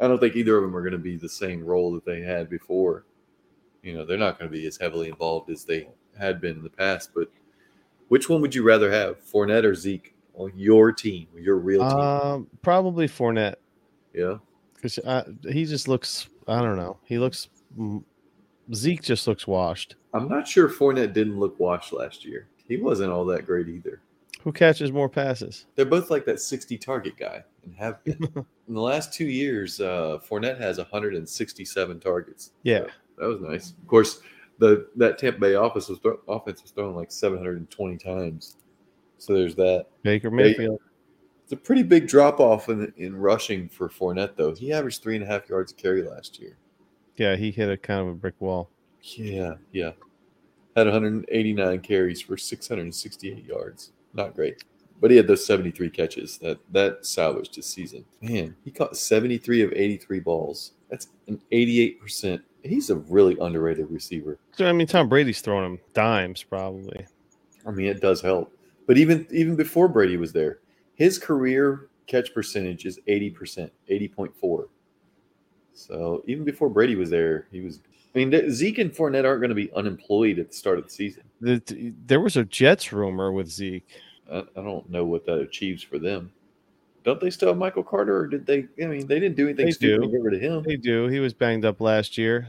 [0.00, 2.20] I don't think either of them are going to be the same role that they
[2.20, 3.04] had before.
[3.84, 6.62] You know, they're not going to be as heavily involved as they had been in
[6.62, 7.10] the past.
[7.14, 7.30] But
[8.08, 11.98] which one would you rather have, Fournette or Zeke, on your team, your real team?
[11.98, 13.56] Um, probably Fournette
[14.12, 14.38] yeah.
[14.74, 14.98] because
[15.50, 16.28] he just looks.
[16.48, 16.98] I don't know.
[17.04, 17.48] He looks.
[18.72, 19.96] Zeke just looks washed.
[20.14, 22.46] I'm not sure Fournette didn't look washed last year.
[22.66, 24.00] He wasn't all that great either.
[24.42, 25.66] Who catches more passes?
[25.74, 28.18] They're both like that 60 target guy and have been.
[28.68, 32.52] In the last two years, uh, Fournette has 167 targets.
[32.62, 32.84] Yeah,
[33.18, 33.70] That was nice.
[33.70, 34.20] Of course,
[34.58, 38.56] the that Tampa Bay office was throw, offense was thrown like 720 times.
[39.18, 39.86] So there's that.
[40.02, 40.80] Baker Mayfield.
[41.44, 44.54] It's a pretty big drop off in, in rushing for Fournette, though.
[44.54, 46.56] He averaged three and a half yards a carry last year.
[47.16, 48.70] Yeah, he hit a kind of a brick wall.
[49.02, 49.92] Yeah, yeah.
[50.74, 53.92] Had 189 carries for 668 yards.
[54.14, 54.64] Not great.
[55.00, 56.38] But he had those 73 catches.
[56.38, 58.04] That that salvaged his season.
[58.22, 60.72] Man, he caught 73 of 83 balls.
[60.88, 62.40] That's an 88%.
[62.64, 64.38] He's a really underrated receiver.
[64.52, 67.06] So I mean, Tom Brady's throwing him dimes probably.
[67.66, 68.52] I mean, it does help.
[68.86, 70.60] But even even before Brady was there,
[70.94, 74.68] his career catch percentage is 80%, 80.4.
[75.72, 77.80] So even before Brady was there, he was.
[78.14, 80.90] I mean, Zeke and Fournette aren't going to be unemployed at the start of the
[80.90, 81.24] season.
[81.40, 83.88] The, there was a Jets rumor with Zeke.
[84.30, 86.32] I, I don't know what that achieves for them.
[87.04, 88.66] Don't they still have Michael Carter, or did they?
[88.82, 90.06] I mean, they didn't do anything They stupid do.
[90.06, 90.62] to get rid of him.
[90.62, 91.06] They do.
[91.08, 92.48] He was banged up last year,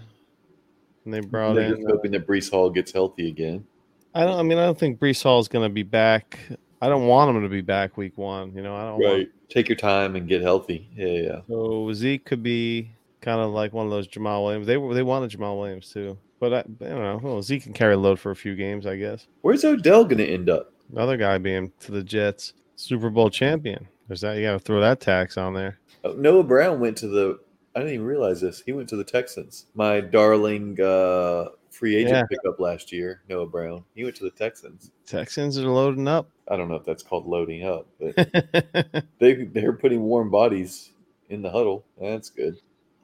[1.04, 1.76] and they brought They're in.
[1.76, 3.66] just uh, hoping that Breece Hall gets healthy again.
[4.14, 4.40] I don't.
[4.40, 6.40] I mean, I don't think Breece Hall is going to be back.
[6.82, 8.54] I don't want him to be back week one.
[8.56, 9.00] You know, I don't.
[9.00, 10.90] Want, Take your time and get healthy.
[10.96, 11.42] Yeah, yeah.
[11.48, 12.90] so Zeke could be
[13.22, 14.66] kind of like one of those Jamaal Williams.
[14.68, 14.94] They were.
[14.94, 17.20] They wanted Jamaal Williams too, but I, I don't know.
[17.22, 19.28] Well, Zeke can carry a load for a few games, I guess.
[19.42, 20.72] Where's Odell going to end up?
[20.92, 23.88] Another guy being to the Jets, Super Bowl champion.
[24.08, 24.38] There's that.
[24.38, 25.80] You got to throw that tax on there.
[26.04, 27.40] Oh, Noah Brown went to the.
[27.76, 28.62] I didn't even realize this.
[28.66, 29.66] He went to the Texans.
[29.74, 32.24] My darling uh, free agent Yeah.
[32.30, 33.84] pickup last year, Noah Brown.
[33.96, 34.92] He went to the Texans.
[35.06, 36.30] Texans are loading up.
[36.48, 38.16] I don't know if that's called loading up, but
[39.20, 40.92] they they're putting warm bodies
[41.30, 41.84] in the huddle.
[42.00, 42.58] That's good.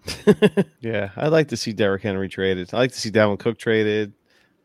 [0.80, 2.74] yeah, I'd like to see Derrick Henry traded.
[2.74, 4.14] I like to see Dalvin Cook traded.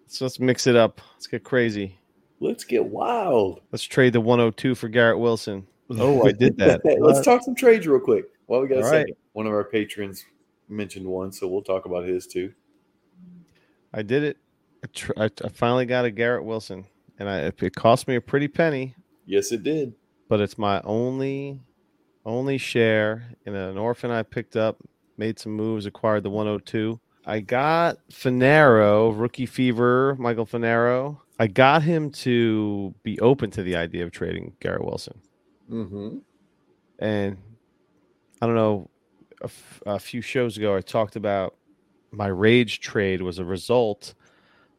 [0.07, 1.01] So let's mix it up.
[1.15, 1.99] Let's get crazy.
[2.39, 3.61] Let's get wild.
[3.73, 5.67] Let's trade the 102 for Garrett Wilson.
[5.91, 6.81] Oh, I did that.
[7.01, 8.27] Let's talk some trades real quick.
[8.47, 9.05] Well, we got a All second.
[9.05, 9.17] right.
[9.33, 10.25] One of our patrons
[10.69, 12.53] mentioned one, so we'll talk about his too.
[13.93, 14.37] I did it.
[14.85, 15.13] I, tr-
[15.45, 16.87] I, finally got a Garrett Wilson,
[17.19, 19.95] and I it cost me a pretty penny, Yes, it did.
[20.29, 21.61] but it's my only
[22.25, 24.79] only share in an orphan I picked up.
[25.17, 27.01] Made some moves, acquired the 102.
[27.25, 31.19] I got Finero, rookie fever, Michael Finero.
[31.39, 35.19] I got him to be open to the idea of trading Garrett Wilson.
[35.71, 36.19] Mm-hmm.
[36.99, 37.37] and
[38.41, 38.91] I don't know.
[39.43, 41.57] A, f- a few shows ago, I talked about
[42.11, 44.15] my rage trade was a result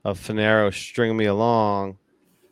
[0.03, 1.97] of Finero stringing me along,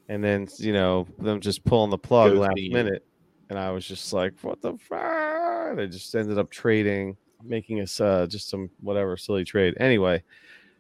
[0.07, 3.03] and then you know them just pulling the plug last minute,
[3.49, 7.81] and I was just like, "What the fuck?" And I just ended up trading, making
[7.81, 9.75] us uh, just some whatever silly trade.
[9.79, 10.23] Anyway,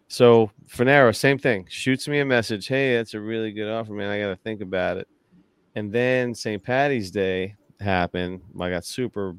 [0.07, 2.67] so Finero, same thing, shoots me a message.
[2.67, 4.09] Hey, that's a really good offer, man.
[4.11, 5.07] I got to think about it.
[5.75, 6.63] And then St.
[6.63, 8.41] Patty's Day happened.
[8.59, 9.35] I got super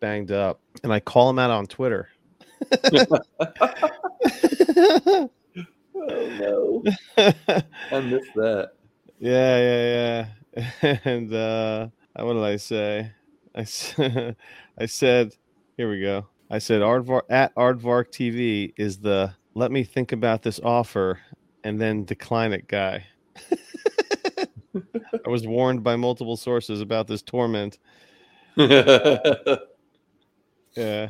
[0.00, 2.08] banged up, and I call him out on Twitter.
[6.08, 6.82] Oh no,
[7.90, 8.72] I missed that.
[9.18, 10.26] yeah, yeah,
[10.82, 10.98] yeah.
[11.04, 13.12] And uh, what did I say?
[13.54, 14.36] I said,
[14.78, 15.34] I said,
[15.76, 16.26] here we go.
[16.50, 21.18] I said, Aardvark at Aardvark TV is the let me think about this offer
[21.64, 23.06] and then decline it guy.
[25.24, 27.78] I was warned by multiple sources about this torment.
[30.76, 31.08] Yeah.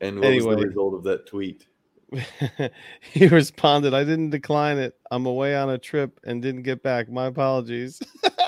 [0.00, 0.54] And what was Anyway.
[0.54, 1.66] the result of that tweet?
[3.02, 4.94] he responded, I didn't decline it.
[5.10, 7.10] I'm away on a trip and didn't get back.
[7.10, 8.00] My apologies.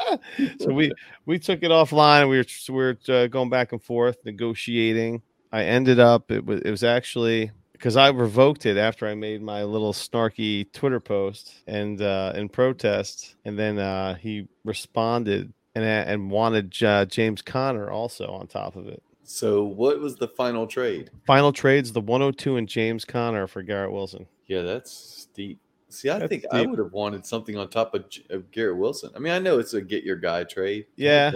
[0.61, 0.93] so we
[1.27, 2.29] we took it offline.
[2.29, 5.23] We were we were uh, going back and forth negotiating.
[5.53, 7.51] I ended up it was it was actually
[7.83, 12.49] because I revoked it after I made my little snarky Twitter post and uh, in
[12.49, 18.77] protest, and then uh, he responded and and wanted uh, James Conner also on top
[18.77, 19.03] of it.
[19.25, 21.11] So, what was the final trade?
[21.27, 24.27] Final trades: the 102 and James Conner for Garrett Wilson.
[24.47, 25.59] Yeah, that's steep.
[25.89, 29.11] See, I That's think I would have wanted something on top of, of Garrett Wilson.
[29.15, 30.87] I mean, I know it's a get your guy trade.
[30.97, 31.33] Yeah.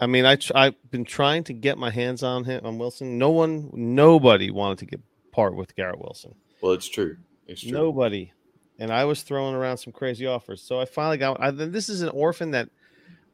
[0.00, 3.18] I mean, I tr- I've been trying to get my hands on him on Wilson.
[3.18, 5.00] No one, nobody wanted to get
[5.32, 6.34] part with Garrett Wilson.
[6.60, 7.16] Well, it's true.
[7.48, 7.72] It's true.
[7.72, 8.32] Nobody.
[8.78, 10.62] And I was throwing around some crazy offers.
[10.62, 11.40] So I finally got.
[11.40, 12.68] I, this is an orphan that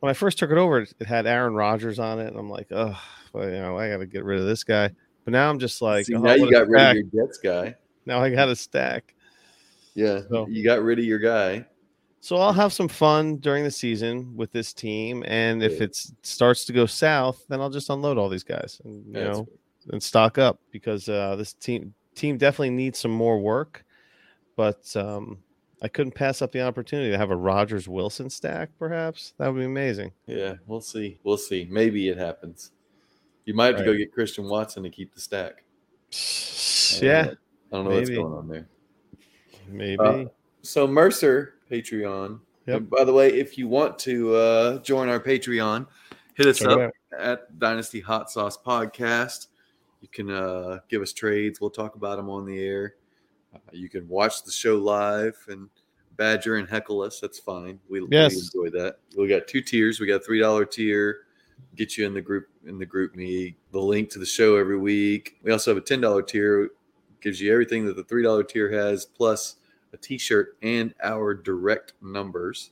[0.00, 2.68] when I first took it over, it had Aaron Rodgers on it, and I'm like,
[2.70, 2.98] oh,
[3.32, 4.90] well, you know, I got to get rid of this guy.
[5.24, 6.96] But now I'm just like, See, oh, now you got rid stack.
[6.96, 7.74] of your Jets guy.
[8.06, 9.14] Now I got a stack.
[9.94, 11.66] Yeah, So- you got rid of your guy.
[12.20, 16.64] So I'll have some fun during the season with this team, and if it starts
[16.64, 19.48] to go south, then I'll just unload all these guys, and you Yeah, know,
[19.90, 23.84] and stock up because uh, this team team definitely needs some more work.
[24.56, 25.38] But um,
[25.80, 28.70] I couldn't pass up the opportunity to have a Rodgers Wilson stack.
[28.78, 30.12] Perhaps that would be amazing.
[30.26, 31.18] Yeah, we'll see.
[31.22, 31.66] We'll see.
[31.70, 32.72] Maybe it happens.
[33.44, 35.64] You might have to go get Christian Watson to keep the stack.
[37.02, 37.30] Yeah, know.
[37.30, 38.22] I don't know what's maybe.
[38.22, 38.66] going on there.
[39.68, 39.98] maybe.
[39.98, 40.24] Uh,
[40.62, 42.40] So Mercer Patreon.
[42.66, 42.88] Yep.
[42.88, 45.86] By the way, if you want to uh, join our Patreon,
[46.34, 49.47] hit us Check up at Dynasty Hot Sauce Podcast.
[50.00, 51.60] You can uh, give us trades.
[51.60, 52.94] We'll talk about them on the air.
[53.54, 55.68] Uh, you can watch the show live and
[56.16, 57.20] badger and heckle us.
[57.20, 57.80] That's fine.
[57.88, 58.34] We, Yes.
[58.34, 58.98] we enjoy that.
[59.16, 60.00] We got two tiers.
[60.00, 61.20] We got a three dollar tier.
[61.74, 63.56] Get you in the group in the group meet.
[63.72, 65.38] The link to the show every week.
[65.42, 66.70] We also have a ten dollar tier.
[67.20, 69.56] Gives you everything that the three dollar tier has, plus
[69.92, 72.70] a T-shirt and our direct numbers.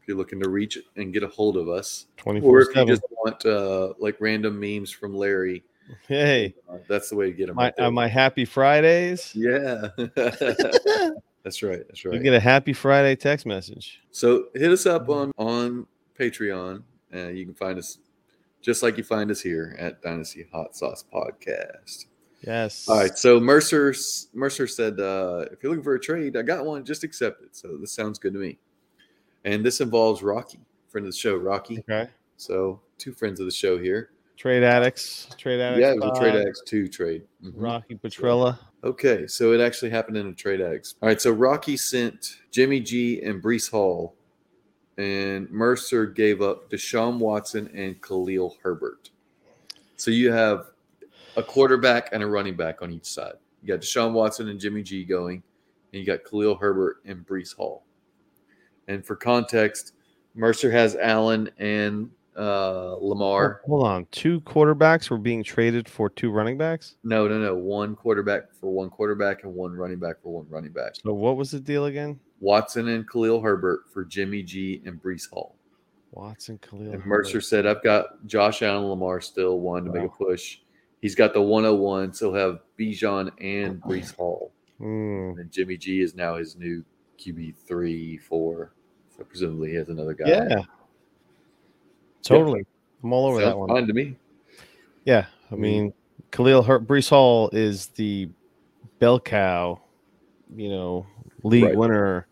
[0.00, 2.74] If you're looking to reach and get a hold of us, Twenty or four if
[2.74, 5.62] you just want uh, like random memes from Larry,
[6.06, 6.54] Hey,
[6.88, 7.56] that's the way to get them.
[7.56, 9.34] my right uh, my Happy Fridays.
[9.34, 11.82] yeah, that's right.
[11.86, 12.14] That's right.
[12.14, 14.00] You get a Happy Friday text message.
[14.10, 15.86] So hit us up on on
[16.18, 17.98] Patreon, and you can find us
[18.60, 22.06] just like you find us here at Dynasty Hot Sauce Podcast.
[22.46, 22.88] Yes.
[22.88, 23.16] All right.
[23.16, 23.94] So Mercer
[24.32, 26.84] Mercer said, uh, if you're looking for a trade, I got one.
[26.84, 27.54] Just accept it.
[27.54, 28.58] So this sounds good to me.
[29.44, 31.80] And this involves Rocky, friend of the show, Rocky.
[31.80, 32.08] Okay.
[32.36, 34.10] So two friends of the show here.
[34.36, 35.28] Trade addicts.
[35.38, 35.80] Trade addicts.
[35.80, 37.22] yeah, it was a trade addicts two trade.
[37.44, 37.52] Mhm.
[37.54, 38.58] Rocky Petrella.
[38.82, 40.96] Okay, so it actually happened in a trade addicts.
[41.00, 44.16] All right, so Rocky sent Jimmy G and Breece Hall,
[44.98, 49.10] and Mercer gave up Deshaun Watson and Khalil Herbert.
[49.96, 50.70] So you have
[51.36, 53.34] a quarterback and a running back on each side.
[53.62, 55.42] You got Deshaun Watson and Jimmy G going,
[55.92, 57.84] and you got Khalil Herbert and Breece Hall.
[58.88, 59.92] And for context,
[60.34, 63.60] Mercer has Allen and uh, Lamar.
[63.66, 64.06] Hold on.
[64.10, 66.96] Two quarterbacks were being traded for two running backs.
[67.04, 67.54] No, no, no.
[67.56, 70.96] One quarterback for one quarterback and one running back for one running back.
[70.96, 72.18] So what was the deal again?
[72.40, 75.56] Watson and Khalil Herbert for Jimmy G and Breece Hall.
[76.12, 76.92] Watson, Khalil.
[76.92, 77.40] And Mercer Herbert.
[77.42, 80.58] said, I've got Josh Allen Lamar still one to make a push.
[81.00, 84.52] He's got the 101, so he'll have Bijan and Breece Hall.
[84.78, 85.32] Hmm.
[85.38, 86.84] And Jimmy G is now his new
[87.18, 88.74] QB three, four.
[89.16, 90.28] So presumably he has another guy.
[90.28, 90.62] Yeah.
[92.22, 92.64] Totally.
[93.02, 93.68] I'm all over Sounds that one.
[93.68, 94.16] fine to me.
[95.04, 95.26] Yeah.
[95.50, 95.92] I mean,
[96.30, 98.28] Khalil Her- Breece Hall is the
[99.00, 99.80] bell cow,
[100.56, 101.06] you know,
[101.42, 101.76] league Right.
[101.76, 102.26] winner.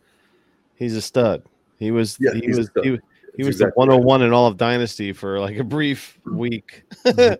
[0.76, 1.42] He's a stud.
[1.78, 2.84] He was Yeah, he was stud.
[2.84, 3.00] he, was-
[3.36, 6.82] he was exactly the 101 in all of Dynasty for like a brief week.
[7.04, 7.38] And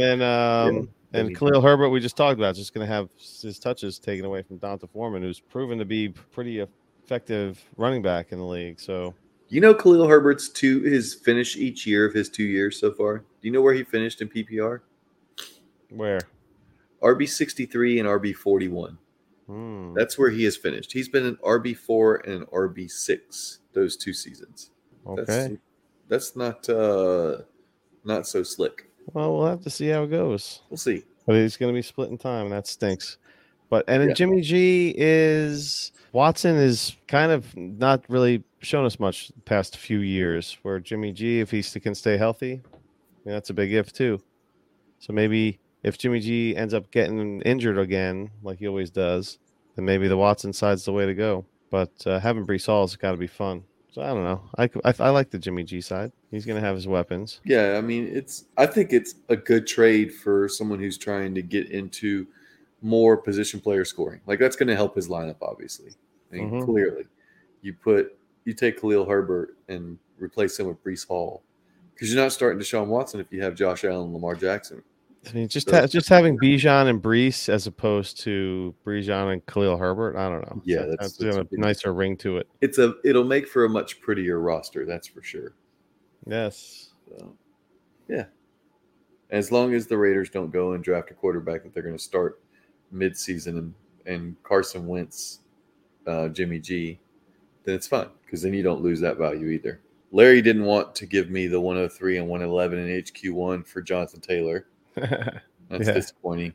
[0.00, 3.98] then um and Khalil Herbert we just talked about just going to have his touches
[3.98, 8.44] taken away from D'Onta Foreman who's proven to be pretty effective running back in the
[8.44, 8.78] league.
[8.80, 9.14] So
[9.48, 13.18] you know Khalil Herbert's two his finish each year of his two years so far?
[13.18, 14.80] Do you know where he finished in PPR?
[15.90, 16.20] where?
[17.02, 18.98] RB 63 and RB 41.
[19.46, 19.94] Hmm.
[19.94, 20.92] That's where he has finished.
[20.92, 24.70] He's been an RB four and an RB six those two seasons.
[25.06, 25.24] Okay.
[25.24, 25.54] That's,
[26.08, 27.42] that's not uh
[28.04, 28.90] not so slick.
[29.12, 30.62] Well, we'll have to see how it goes.
[30.68, 31.04] We'll see.
[31.26, 33.18] But he's going to be splitting time, and that stinks.
[33.68, 34.14] But and Yeah.
[34.14, 40.00] Jimmy G is Watson is kind of not really shown us much the past few
[40.00, 40.58] years.
[40.62, 42.68] Where Jimmy G, if he can stay healthy, I
[43.24, 44.20] mean, that's a big if too.
[44.98, 49.38] So maybe if Jimmy G ends up getting injured again, like he always does,
[49.76, 51.44] then maybe the Watson side's the way to go.
[51.70, 53.64] But uh, having Breece Hall has got to be fun.
[53.90, 54.42] So I don't know.
[54.58, 56.12] I like the Jimmy G side.
[56.30, 57.40] He's going to have his weapons.
[57.44, 61.42] Yeah, I mean it's I think it's a good trade for someone who's trying to
[61.42, 62.26] get into
[62.82, 64.20] more position player scoring.
[64.26, 65.92] Like that's going to help his lineup, obviously.
[66.30, 66.64] I mean, Mhm.
[66.66, 67.04] clearly,
[67.62, 71.42] you put you take Khalil Herbert and replace him with Breece Hall
[71.92, 74.82] because you're not starting Deshaun Watson if you have Josh Allen and Lamar Jackson.
[75.28, 79.76] I mean, just ha- just having Bijan and Breece as opposed to Bijan and Khalil
[79.76, 80.16] Herbert.
[80.16, 80.62] I don't know.
[80.64, 82.48] Yeah, That- that's- that's, that's a nicer ring to it.
[82.60, 85.54] It's a it'll make for a much prettier roster, that's for sure.
[86.26, 86.90] Yes.
[87.08, 87.36] So,
[88.08, 88.26] yeah.
[89.30, 92.02] As long as the Raiders don't go and draft a quarterback that they're going to
[92.02, 92.40] start
[92.92, 93.74] mid-season and,
[94.06, 95.40] and Carson Wentz,
[96.06, 97.00] uh, Jimmy G,
[97.66, 99.80] then it's fine because then you don't lose that value either.
[100.12, 104.66] Larry didn't want to give me the 103 and 111 in HQ1 for Jonathan Taylor.
[104.94, 105.92] That's Yeah.
[105.92, 106.54] disappointing.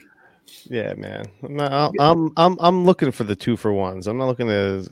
[0.65, 1.25] yeah, man.
[1.43, 4.07] I'm, not, I'm I'm I'm looking for the two for ones.
[4.07, 4.89] I'm not looking to.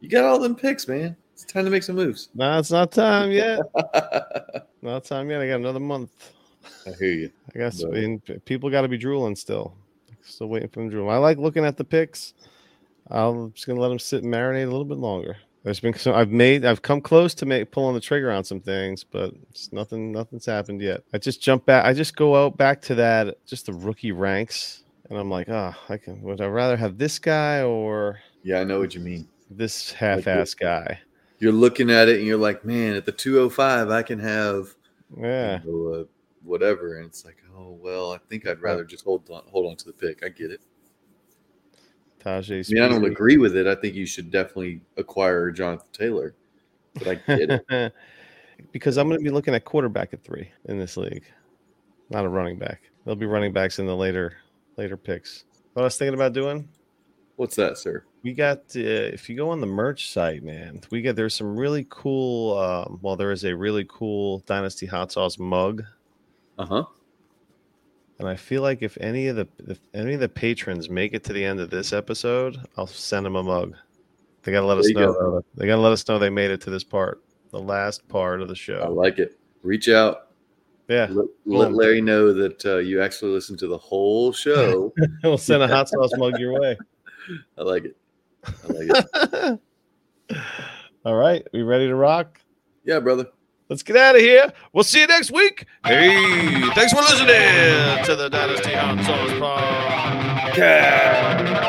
[0.00, 1.16] You got all them picks, man.
[1.34, 2.30] It's time to make some moves.
[2.34, 3.60] No, it's not time yet.
[4.82, 5.40] Not time yet.
[5.42, 6.32] I got another month.
[6.86, 7.30] I hear you.
[7.54, 7.90] I guess No.
[7.90, 9.74] I mean, p- people got to be drooling still.
[10.22, 11.10] Still waiting for them to drool.
[11.10, 12.34] I like looking at the picks.
[13.10, 15.36] I'm just gonna let them sit and marinate a little bit longer.
[15.66, 18.60] There's been some I've made I've come close to make pulling the trigger on some
[18.60, 21.02] things, but it's nothing nothing's happened yet.
[21.12, 21.84] I just jump back.
[21.84, 25.74] I just go out back to that just the rookie ranks, and I'm like, oh,
[25.88, 26.22] I can.
[26.22, 29.26] Would I rather have this guy or Yeah, I know what you mean.
[29.50, 31.00] this half-ass guy?
[31.40, 34.68] You're looking at it and you're like, man, at the 205, I can have
[35.20, 36.04] Yeah, you know, uh,
[36.44, 36.98] whatever.
[36.98, 39.86] And it's like, oh well, I think I'd rather just hold on hold on to
[39.86, 40.24] the pick.
[40.24, 40.60] I get it.
[42.26, 42.68] Tajay.
[42.70, 43.66] I mean, I don't agree with it.
[43.66, 46.34] I think you should definitely acquire Jonathan Taylor,
[46.94, 47.92] but I get it.
[48.72, 51.24] because I'm going to be looking at quarterback at three in this league,
[52.10, 52.82] not a running back.
[53.04, 54.34] There'll be running backs in the later
[54.76, 55.44] later picks.
[55.74, 56.68] What I was thinking about doing,
[57.36, 58.02] What's that, sir?
[58.22, 61.56] we got uh, if you go on the merch site, man, we got there's some
[61.56, 62.58] really cool.
[62.58, 65.84] Um, well, there is a really cool Dynasty Hot Sauce mug,
[66.58, 66.84] Uh huh.
[68.18, 71.24] And I feel like if any of the if any of the patrons make it
[71.24, 73.74] to the end of this episode, I'll send them a mug.
[74.42, 75.12] They gotta let us There you know.
[75.12, 75.44] go.
[75.56, 78.48] They gotta let us know they made it to this part, the last part of
[78.48, 78.80] the show.
[78.80, 79.38] I like it.
[79.62, 80.28] Reach out.
[80.88, 84.94] Yeah, Let, let Larry know that uh, you actually listened to the whole show.
[85.24, 86.78] we'll send a hot sauce mug your way.
[87.58, 87.96] I like it.
[88.46, 89.06] I like
[90.30, 90.40] it.
[91.04, 92.40] All right, we ready to rock?
[92.84, 93.26] Yeah, brother.
[93.68, 94.52] Let's get out of here.
[94.72, 95.66] We'll see you next week.
[95.84, 99.32] Hey, thanks for listening to the Dynasty Hot Sauce
[100.52, 101.66] Podcast.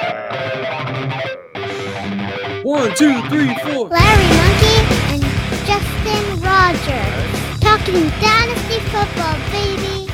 [2.63, 3.87] One, two, three, four.
[3.89, 4.77] Larry Monkey
[5.13, 5.23] and
[5.65, 7.59] Justin Rogers.
[7.61, 10.06] Talking Dynasty Football, baby.